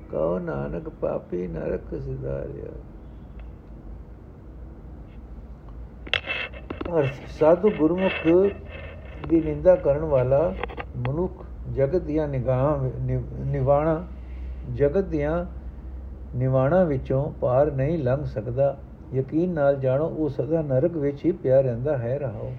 कहो 0.09 0.33
नानक 0.41 0.91
पापी 1.01 1.47
नरक 1.49 1.95
सिधारिया 2.01 2.75
ਅਰਥ 6.89 7.13
ਸਾਧੂ 7.29 7.69
ਗੁਰਮੁਖ 7.69 8.25
ਦੀ 9.27 9.39
ਨਿੰਦਾ 9.41 9.75
ਕਰਨ 9.75 10.03
ਵਾਲਾ 10.05 10.41
ਮਨੁੱਖ 10.97 11.43
ਜਗਤ 11.75 12.01
ਦੀਆਂ 12.01 12.27
ਨਿਗਾਹਾਂ 12.27 12.89
ਨਿਵਾਣਾ 13.45 13.95
ਜਗਤ 14.74 15.04
ਦੀਆਂ 15.04 15.46
ਨਿਵਾਣਾ 16.36 16.84
ਵਿੱਚੋਂ 16.84 17.32
ਪਾਰ 17.40 17.70
ਨਹੀਂ 17.70 17.98
ਲੰਘ 17.98 18.24
ਸਕਦਾ। 18.24 18.76
ਯਕੀਨ 19.14 19.50
ਨਾਲ 19.50 19.76
ਜਾਣੋ, 19.76 20.06
ਉਹ 20.06 20.28
ਸਦਾ 20.28 20.62
ਨਰਕ 20.62 20.96
ਵਿੱਚ 20.96 21.24
ਹੀ 21.24 21.32
ਪਿਆ 21.32 21.60
ਰਹਿੰਦਾ 21.60 21.98
ਹੈ, 21.98 22.18
ਰਹਾਓ। 22.18 22.52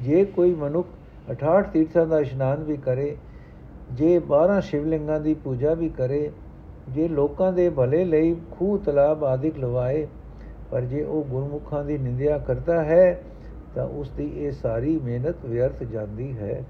ਜੇ 0.00 0.24
ਕੋਈ 0.24 0.54
ਮਨੁੱਖ 0.54 0.88
68 1.30 1.70
ਤੀਰਥਾਂ 1.72 2.06
ਦਾ 2.06 2.20
ਇਸ਼ਨਾਨ 2.20 2.62
ਵੀ 2.62 2.76
ਕਰੇ, 2.76 3.16
ਜੇ 3.92 4.18
12 4.18 4.60
ਸ਼ਿਵਲਿੰਗਾਂ 4.60 5.20
ਦੀ 5.20 5.34
ਪੂਜਾ 5.34 5.74
ਵੀ 5.74 5.88
ਕਰੇ, 5.88 6.30
ਜੇ 6.88 7.08
ਲੋਕਾਂ 7.08 7.52
ਦੇ 7.52 7.70
ਭਲੇ 7.70 8.04
ਲਈ 8.04 8.36
ਖੂਹ, 8.50 8.78
ਤਲਾਬ 8.78 9.24
ਆਦਿਕ 9.24 9.58
ਲਵਾਏ, 9.58 10.06
ਪਰ 10.70 10.80
ਜੇ 10.80 11.02
ਉਹ 11.02 11.24
ਗੁਰਮੁਖਾਂ 11.24 11.84
ਦੀ 11.84 11.98
ਨਿੰਦਿਆ 11.98 12.38
ਕਰਦਾ 12.38 12.84
ਹੈ, 12.84 13.22
ਤਾਂ 13.74 13.86
ਉਸ 13.86 14.10
ਦੀ 14.10 14.32
ਇਹ 14.36 14.52
ਸਾਰੀ 14.52 15.00
ਮਿਹਨਤ 15.04 15.36
ਵਿਅਰਥ 15.44 15.82
ਜਾਂਦੀ 15.82 16.38
ਹੈ। 16.38 16.64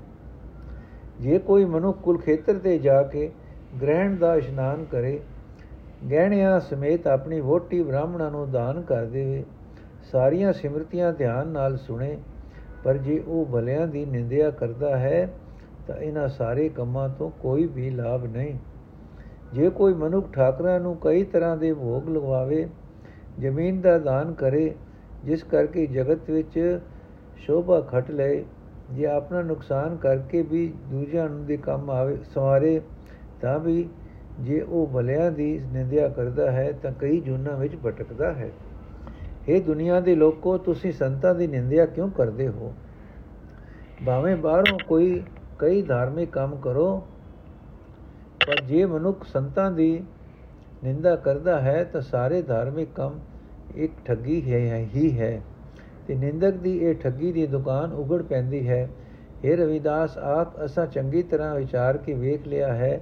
ਜੇ 1.21 1.39
ਕੋਈ 1.39 1.65
ਮਨੁੱਖ 1.65 1.99
ਕੁਲ 1.99 2.19
ਖੇਤਰ 2.19 2.59
ਤੇ 2.59 2.79
ਜਾ 2.79 3.03
ਕੇ 3.03 3.31
ਗ੍ਰਹਿਣ 3.83 4.17
ਦਾ 4.17 4.35
ਇਸ਼ਨਾਨ 4.37 4.85
ਕਰੇ, 4.85 5.21
ਗਹਿਣਿਆਂ 6.11 6.61
ਸਮੇਤ 6.61 7.07
ਆਪਣੀ 7.07 7.41
ਵੋਟੀ 7.41 7.83
ਬ੍ਰਾਹਮਣਾਂ 7.83 8.31
ਨੂੰ 8.31 8.51
ਦਾਨ 8.51 8.83
ਕਰ 8.83 9.05
ਦੇਵੇ। 9.05 9.45
ਸਾਰੀਆਂ 10.13 10.53
ਸਿਮਰਤੀਆਂ 10.53 11.13
ਧਿਆਨ 11.13 11.49
ਨਾਲ 11.49 11.77
ਸੁਣੇ, 11.77 12.19
ਪਰ 12.85 12.97
ਜੇ 12.97 13.23
ਉਹ 13.27 13.47
ਭਲਿਆਂ 13.47 13.87
ਦੀ 13.87 14.05
ਨਿੰਦਿਆ 14.05 14.51
ਕਰਦਾ 14.51 14.97
ਹੈ, 14.97 15.29
ਤਾਂ 15.87 15.97
ਇਹਨਾਂ 15.97 16.29
ਸਾਰੇ 16.29 16.69
ਕੰਮਾਂ 16.69 17.09
ਤੋਂ 17.09 17.31
ਕੋਈ 17.31 17.67
ਵੀ 17.67 17.91
ਲਾਭ 17.91 18.25
ਨਹੀਂ। 18.25 18.59
ਜੇ 19.55 19.71
ਕੋਈ 19.71 19.95
ਮਨੁੱਖ 19.95 20.33
ਠਾਕਰਾਂ 20.33 20.81
ਨੂੰ 20.81 20.97
ਕਈ 20.97 21.25
ਤਰ੍ਹਾਂ 21.25 21.57
ਦੇ 21.57 21.73
ਭੋਗ 21.73 22.09
ਲਗਵਾਵੇ, 22.09 22.69
ਜ਼ਮੀਨ 23.41 23.81
ਦਾ 23.81 23.99
ਦਾਨ 23.99 24.33
ਕਰੇ, 24.33 24.75
ਜਿਸ 25.25 25.43
ਕਰਕੇ 25.43 25.87
ਜਗਤ 25.87 26.31
ਵਿੱਚ 26.31 26.81
ਸ਼ੋਭਾ 27.37 27.87
ਘਟ 27.91 28.11
ਲਏ, 28.11 28.45
ਜੇ 28.93 29.07
ਆਪਣਾ 29.07 29.43
ਨੁਕਸਾਨ 29.43 29.97
ਕਰਕੇ 29.97 30.43
ਵੀ 30.43 30.73
ਦੂਜਿਆਂ 30.91 31.29
ਨੂੰ 31.29 31.45
ਦੇ 31.47 31.57
ਕੰਮ 31.57 31.91
ਆਵੇ, 31.91 32.19
ਸਵਾਰੇ 32.35 32.81
ਤਾਂ 33.41 33.59
ਵੀ 33.59 33.89
ਜੇ 34.41 34.61
ਉਹ 34.61 34.87
ਭਲਿਆਂ 34.87 35.31
ਦੀ 35.31 35.61
ਨਿੰਦਿਆ 35.73 36.09
ਕਰਦਾ 36.09 36.51
ਹੈ 36.51 36.73
ਤਾਂ 36.73 36.93
ਕਈ 37.01 37.21
ਜੁਨਾ 37.21 37.55
ਵਿੱਚ 37.55 37.77
ਭਟਕਦਾ 37.87 38.33
ਹੈ। 38.33 38.51
ਇਹ 39.49 39.61
ਦੁਨੀਆ 39.63 40.01
ਦੇ 40.01 40.15
ਲੋਕੋ, 40.15 40.59
ਤੁਸੀਂ 40.59 40.93
ਸੰਤਾਂ 40.93 41.35
ਦੀ 41.35 41.47
ਨਿੰਦਿਆ 41.47 41.87
ਕਿਉਂ 41.87 42.11
ਕਰਦੇ 42.11 42.49
ਹੋ? 42.49 42.75
ਭਾਵੇਂ 44.07 44.37
ਬਾਹਰੋਂ 44.37 44.79
ਕੋਈ 44.89 45.23
ਕਈ 45.59 45.83
ਧਾਰਮਿਕ 45.83 46.31
ਕੰਮ 46.31 46.57
ਕਰੋ, 46.57 47.07
ਪਰ 48.47 48.61
ਜੇ 48.61 48.85
ਮਨੁੱਖ 48.85 49.25
ਸੰਤਾਂ 49.25 49.71
ਦੀ 49.71 50.03
ਨਿੰਦਾ 50.85 51.17
ਕਰਦਾ 51.17 51.61
ਹੈ 51.61 51.85
ਤਾਂ 51.85 52.01
ਸਾਰੇ 52.01 52.43
ਧਾਰਮਿਕ 52.43 52.89
ਕੰਮ 52.95 53.19
ਇੱਕ 53.75 53.93
ਠੱਗੀ 54.05 54.53
ਹੈ, 54.53 54.87
ਹੀ 54.95 55.19
ਹੈ। 55.19 55.41
ਤੇ 56.07 56.15
ਨਿੰਦਕ 56.15 56.51
ਦੀ 56.51 56.79
ਇਹ 56.79 56.95
ਠੱਗੀ 56.95 57.33
ਦੀ 57.33 57.47
ਦੁਕਾਨ 57.47 57.93
ਉਗੜ 57.93 58.23
ਪੈਂਦੀ 58.23 58.69
ਹੈ। 58.69 58.89
ਇਹ 59.45 59.57
ਰਵਿਦਾਸ, 59.57 60.19
ਆਪ 60.19 60.65
ਅਸਾਂ 60.65 60.87
ਚੰਗੀ 60.87 61.23
ਤਰ੍ਹਾਂ 61.23 61.55
ਵਿਚਾਰ 61.55 61.97
ਕੇ 61.97 62.15
ਵੇਖ 62.15 62.47
ਲਿਆ 62.49 62.75
ਹੈ 62.75 63.01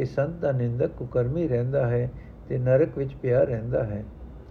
ਕਿ 0.00 0.04
ਸੰਤ 0.04 0.34
ਦਾ 0.34 0.50
ਨਿੰਦਕ 0.52 0.90
ਕੁਕਰਮੀ 0.90 1.48
ਰਹਿੰਦਾ 1.48 1.86
ਹੈ 1.86 2.10
ਤੇ 2.48 2.58
ਨਰਕ 2.58 2.98
ਵਿੱਚ 2.98 3.14
ਪਿਆ 3.14 3.42
ਰਹਿੰਦਾ 3.44 3.82
ਹੈ। 3.84 4.04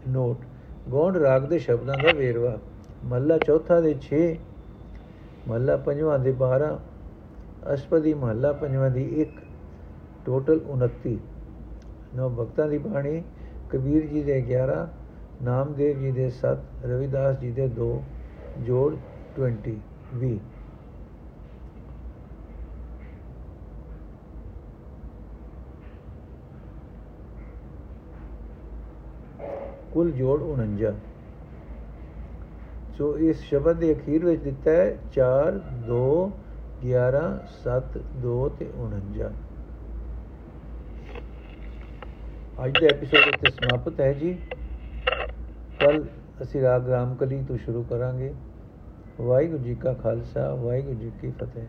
ਨੋਟ 0.10 0.42
ਗੋਂਡ 0.90 1.18
ਰਾਗ 1.18 1.44
ਦੇ 1.44 1.60
ਸ਼ਬਦਾਂ 1.60 1.96
ਦਾ 2.04 2.12
ਵੇਰਵਾ। 2.18 2.58
ਮੱਲਾ 3.06 3.38
ਚੌਥਾ 3.38 3.80
ਦੇ 3.82 3.94
6 4.02 4.20
ਮੱਲਾ 5.48 5.78
ਪੰਜਵਾਂ 5.78 6.20
ਦੇ 6.20 6.34
12 6.34 6.70
ਅਸ਼ਪਦੀ 7.74 8.14
ਮਹੱਲਾ 8.14 8.52
ਪੰਜਵਾਂ 8.54 8.90
ਦੀ 8.90 9.08
1 9.22 9.42
ਟੋਟਲ 10.26 10.62
29 10.70 11.16
ਨੋ 12.16 12.30
ਭਗਤਾਂ 12.30 12.68
ਦੀ 12.68 12.78
ਬਾਣੀ, 12.78 13.24
ਕਬੀਰ 13.70 14.06
ਜੀ 14.06 14.24
ਦੇ 14.24 14.38
11 14.44 14.80
ਨਾਮਦੇਵ 15.44 16.00
ਜੀ 16.00 16.12
ਦੇ 16.12 16.32
7 16.38 16.64
ਰਵਿਦਾਸ 16.86 17.40
ਜੀ 17.40 17.52
ਦੇ 17.52 17.70
2 17.82 17.92
ਜੋੜ 18.60 18.96
20 19.40 19.76
20 20.22 20.38
ਕੁੱਲ 30.00 30.12
ਜੋੜ 30.12 30.44
49 30.44 30.92
ਸੋ 32.98 33.18
ਇਸ 33.18 33.42
ਸ਼ਬਦ 33.42 33.76
ਦੇ 33.76 33.94
ਅਖੀਰ 33.94 34.26
ਵਿੱਚ 34.26 34.42
ਦਿੱਤਾ 34.42 34.72
ਹੈ 34.72 34.98
4 35.18 35.58
2 35.88 36.30
11 36.92 37.24
7 37.64 37.98
2 38.26 38.50
ਤੇ 38.60 38.70
49 38.82 39.32
ਅੱਜ 42.66 42.72
ਦਾ 42.82 42.88
ਐਪੀਸੋਡ 42.88 43.28
ਇੱਥੇ 43.28 43.52
ਸਮਾਪਤ 43.52 44.02
ਹੈ 44.02 44.14
ਜੀ। 44.14 44.40
ਕੱਲ 45.80 46.06
ਅਸੀਂ 46.42 46.62
ਰਾਗ 46.62 46.90
ਰਾਮਕਲੀ 46.90 47.44
ਤੋਂ 47.48 47.58
ਸ਼ੁਰੂ 47.58 47.84
ਕਰਾਂਗੇ। 47.84 48.34
ਵਾਹਿਗੁਰੂ 49.22 49.64
ਜੀ 49.64 49.76
ਕਾ 49.76 49.94
ਖਾਲਸਾ, 49.94 50.56
ਵਾਹਿਗੁਰੂ 50.56 50.96
ਜੀ 50.96 51.12
ਕੀ 51.22 51.32
ਫਤਿਹ। 51.32 51.64